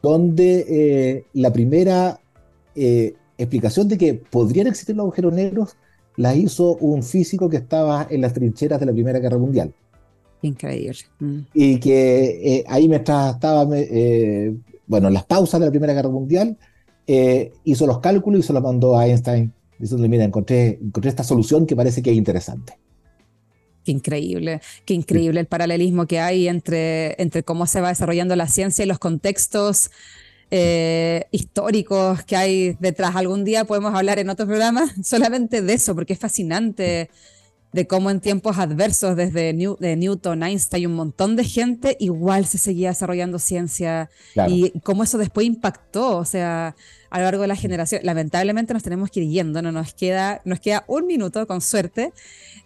donde 0.01 0.65
eh, 0.69 1.25
la 1.33 1.51
primera 1.51 2.19
explicación 3.37 3.87
de 3.87 3.97
que 3.97 4.13
podrían 4.13 4.67
existir 4.67 4.95
los 4.95 5.05
agujeros 5.05 5.33
negros 5.33 5.77
la 6.17 6.35
hizo 6.35 6.75
un 6.77 7.03
físico 7.03 7.49
que 7.49 7.57
estaba 7.57 8.07
en 8.09 8.21
las 8.21 8.33
trincheras 8.33 8.79
de 8.79 8.85
la 8.85 8.93
Primera 8.93 9.19
Guerra 9.19 9.37
Mundial. 9.37 9.73
Increíble. 10.41 10.97
Mm. 11.19 11.39
Y 11.53 11.79
que 11.79 12.57
eh, 12.57 12.63
ahí 12.67 12.87
mientras 12.87 13.35
estaba, 13.35 13.67
eh, 13.73 14.55
bueno, 14.87 15.09
las 15.09 15.25
pausas 15.25 15.59
de 15.59 15.65
la 15.65 15.71
Primera 15.71 15.93
Guerra 15.93 16.09
Mundial, 16.09 16.57
eh, 17.07 17.53
hizo 17.63 17.85
los 17.87 17.99
cálculos 17.99 18.39
y 18.39 18.43
se 18.43 18.53
los 18.53 18.61
mandó 18.61 18.97
a 18.97 19.07
Einstein, 19.07 19.53
diciéndole, 19.79 20.09
mira, 20.09 20.23
encontré, 20.23 20.79
encontré 20.81 21.09
esta 21.09 21.23
solución 21.23 21.65
que 21.65 21.75
parece 21.75 22.01
que 22.01 22.11
es 22.11 22.17
interesante. 22.17 22.77
Qué 23.83 23.91
increíble, 23.91 24.61
qué 24.85 24.95
increíble 24.95 25.39
el 25.39 25.45
paralelismo 25.45 26.07
que 26.07 26.19
hay 26.19 26.47
entre, 26.47 27.21
entre 27.21 27.43
cómo 27.43 27.67
se 27.67 27.81
va 27.81 27.89
desarrollando 27.89 28.35
la 28.35 28.47
ciencia 28.47 28.83
y 28.83 28.87
los 28.87 28.99
contextos 28.99 29.91
históricos 31.31 32.23
que 32.23 32.37
hay 32.37 32.77
detrás. 32.79 33.15
Algún 33.17 33.43
día 33.43 33.65
podemos 33.65 33.93
hablar 33.93 34.19
en 34.19 34.29
otro 34.29 34.45
programa 34.45 34.85
solamente 35.03 35.61
de 35.61 35.73
eso, 35.73 35.93
porque 35.95 36.13
es 36.13 36.19
fascinante 36.19 37.09
de 37.75 37.87
cómo 37.87 38.09
en 38.09 38.21
tiempos 38.21 38.57
adversos, 38.57 39.17
desde 39.17 39.51
de 39.51 39.95
Newton, 39.97 40.43
Einstein 40.43 40.83
y 40.83 40.85
un 40.85 40.93
montón 40.93 41.35
de 41.35 41.43
gente, 41.43 41.97
igual 41.99 42.45
se 42.45 42.57
seguía 42.57 42.87
desarrollando 42.87 43.37
ciencia 43.37 44.09
y 44.47 44.79
cómo 44.79 45.03
eso 45.03 45.17
después 45.17 45.45
impactó, 45.45 46.17
o 46.17 46.23
sea, 46.23 46.77
a 47.09 47.19
lo 47.19 47.25
largo 47.25 47.41
de 47.41 47.47
la 47.47 47.55
generación. 47.55 48.01
Lamentablemente 48.03 48.73
nos 48.73 48.83
tenemos 48.83 49.09
que 49.09 49.21
ir 49.21 49.29
yendo, 49.29 49.61
no 49.61 49.71
nos 49.71 49.93
queda, 49.93 50.41
nos 50.45 50.59
queda 50.59 50.83
un 50.87 51.07
minuto 51.07 51.45
con 51.47 51.61
suerte. 51.61 52.13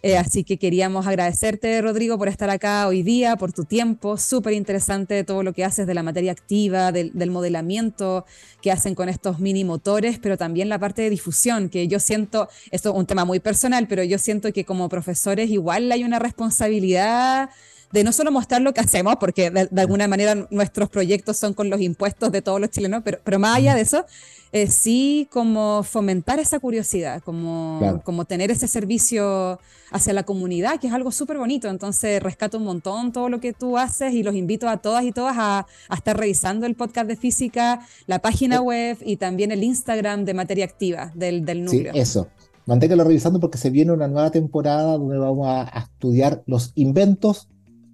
Eh, 0.01 0.17
así 0.17 0.45
que 0.45 0.57
queríamos 0.57 1.07
agradecerte, 1.07 1.81
Rodrigo, 1.81 2.17
por 2.17 2.29
estar 2.29 2.49
acá 2.49 2.87
hoy 2.87 3.03
día, 3.03 3.35
por 3.35 3.51
tu 3.51 3.65
tiempo. 3.65 4.17
Súper 4.17 4.53
interesante 4.53 5.23
todo 5.23 5.43
lo 5.43 5.53
que 5.53 5.65
haces 5.65 5.87
de 5.87 5.93
la 5.93 6.03
materia 6.03 6.31
activa, 6.31 6.91
del, 6.91 7.31
modelamiento 7.31 8.25
que 8.61 8.71
hacen 8.71 8.95
con 8.95 9.09
estos 9.09 9.39
mini 9.39 9.63
motores, 9.65 10.19
pero 10.19 10.37
también 10.37 10.69
la 10.69 10.79
parte 10.79 11.01
de 11.01 11.09
difusión, 11.09 11.69
que 11.69 11.87
yo 11.87 11.99
siento, 11.99 12.47
esto 12.71 12.89
es 12.91 12.95
un 12.95 13.05
tema 13.05 13.25
muy 13.25 13.39
personal, 13.39 13.87
pero 13.87 14.03
yo 14.03 14.17
siento 14.17 14.51
que 14.53 14.65
como 14.65 14.89
profesores 14.89 15.49
igual 15.49 15.91
hay 15.91 16.03
una 16.03 16.19
responsabilidad 16.19 17.49
de 17.91 18.03
no 18.03 18.11
solo 18.11 18.31
mostrar 18.31 18.61
lo 18.61 18.73
que 18.73 18.81
hacemos, 18.81 19.15
porque 19.19 19.49
de, 19.49 19.81
alguna 19.81 20.07
manera 20.07 20.47
nuestros 20.51 20.89
proyectos 20.89 21.37
son 21.37 21.53
con 21.53 21.69
los 21.69 21.81
impuestos 21.81 22.31
de 22.31 22.41
todos 22.41 22.59
los 22.59 22.69
chilenos, 22.69 23.01
pero, 23.03 23.19
pero 23.23 23.39
más 23.39 23.57
allá 23.57 23.75
de 23.75 23.81
eso, 23.81 24.05
eh, 24.51 24.67
sí 24.67 25.27
como 25.31 25.83
fomentar 25.83 26.39
esa 26.39 26.59
curiosidad, 26.59 27.21
como, 27.23 28.01
como 28.03 28.25
tener 28.25 28.49
ese 28.49 28.67
servicio 28.67 29.59
hacia 29.91 30.13
la 30.13 30.23
comunidad, 30.23 30.79
que 30.79 30.87
es 30.87 30.93
algo 30.93 31.11
súper 31.11 31.37
bonito. 31.37 31.67
Entonces 31.67 32.21
rescato 32.21 32.57
un 32.57 32.63
montón 32.63 33.11
todo 33.11 33.29
lo 33.29 33.39
que 33.39 33.53
tú 33.53 33.77
haces 33.77 34.13
y 34.13 34.23
los 34.23 34.35
invito 34.35 34.67
a 34.67 34.77
todas 34.77 35.03
y 35.03 35.11
todas 35.11 35.35
a, 35.37 35.67
estar 35.95 36.17
revisando 36.17 36.65
el 36.65 36.75
podcast 36.75 37.07
de 37.07 37.15
física, 37.15 37.81
la 38.07 38.19
página 38.19 38.57
eh. 38.57 38.59
web 38.59 38.97
y 39.05 39.17
también 39.17 39.51
el 39.51 39.63
Instagram 39.63 40.25
de 40.25 40.33
Materia 40.33 40.65
Activa 40.65 41.11
del, 41.13 41.45
del 41.45 41.63
núcleo. 41.63 41.93
Sí, 41.93 41.99
eso. 41.99 42.27
Manténgalo 42.65 43.03
revisando 43.03 43.39
porque 43.39 43.57
se 43.57 43.71
viene 43.71 43.91
una 43.91 44.07
nueva 44.07 44.29
temporada 44.29 44.97
donde 44.97 45.17
vamos 45.17 45.47
a, 45.47 45.79
estudiar 45.79 46.43
los 46.45 46.71
inventos 46.75 47.49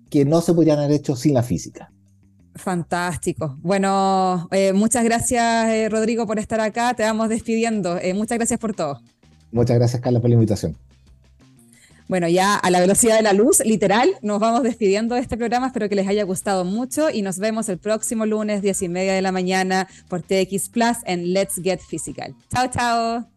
que 0.09 0.25
no 0.25 0.41
se 0.41 0.53
podrían 0.53 0.79
haber 0.79 0.91
hecho 0.91 1.15
sin 1.15 1.33
la 1.33 1.43
física. 1.43 1.91
Fantástico. 2.55 3.57
Bueno, 3.61 4.47
eh, 4.51 4.71
muchas 4.71 5.03
gracias, 5.03 5.67
eh, 5.69 5.89
Rodrigo, 5.89 6.25
por 6.25 6.39
estar 6.39 6.61
acá. 6.61 6.93
Te 6.93 7.03
vamos 7.03 7.27
despidiendo. 7.27 7.97
Eh, 7.97 8.13
muchas 8.13 8.37
gracias 8.37 8.59
por 8.59 8.73
todo. 8.73 9.01
Muchas 9.51 9.77
gracias, 9.77 10.01
Carla, 10.01 10.21
por 10.21 10.29
la 10.29 10.35
invitación. 10.35 10.77
Bueno, 12.07 12.27
ya 12.27 12.55
a 12.55 12.69
la 12.69 12.79
velocidad 12.79 13.17
de 13.17 13.23
la 13.23 13.33
luz, 13.33 13.61
literal, 13.65 14.09
nos 14.21 14.39
vamos 14.39 14.63
despidiendo 14.63 15.15
de 15.15 15.21
este 15.21 15.37
programa. 15.37 15.67
Espero 15.67 15.89
que 15.89 15.95
les 15.95 16.07
haya 16.07 16.23
gustado 16.23 16.63
mucho 16.63 17.09
y 17.09 17.23
nos 17.23 17.39
vemos 17.39 17.67
el 17.67 17.79
próximo 17.79 18.25
lunes, 18.25 18.61
diez 18.61 18.81
y 18.83 18.89
media 18.89 19.13
de 19.13 19.21
la 19.21 19.31
mañana, 19.31 19.87
por 20.07 20.21
TX 20.21 20.69
Plus 20.69 20.97
en 21.05 21.33
Let's 21.33 21.55
Get 21.61 21.79
Physical. 21.79 22.35
Chao, 22.53 22.67
chao. 22.67 23.34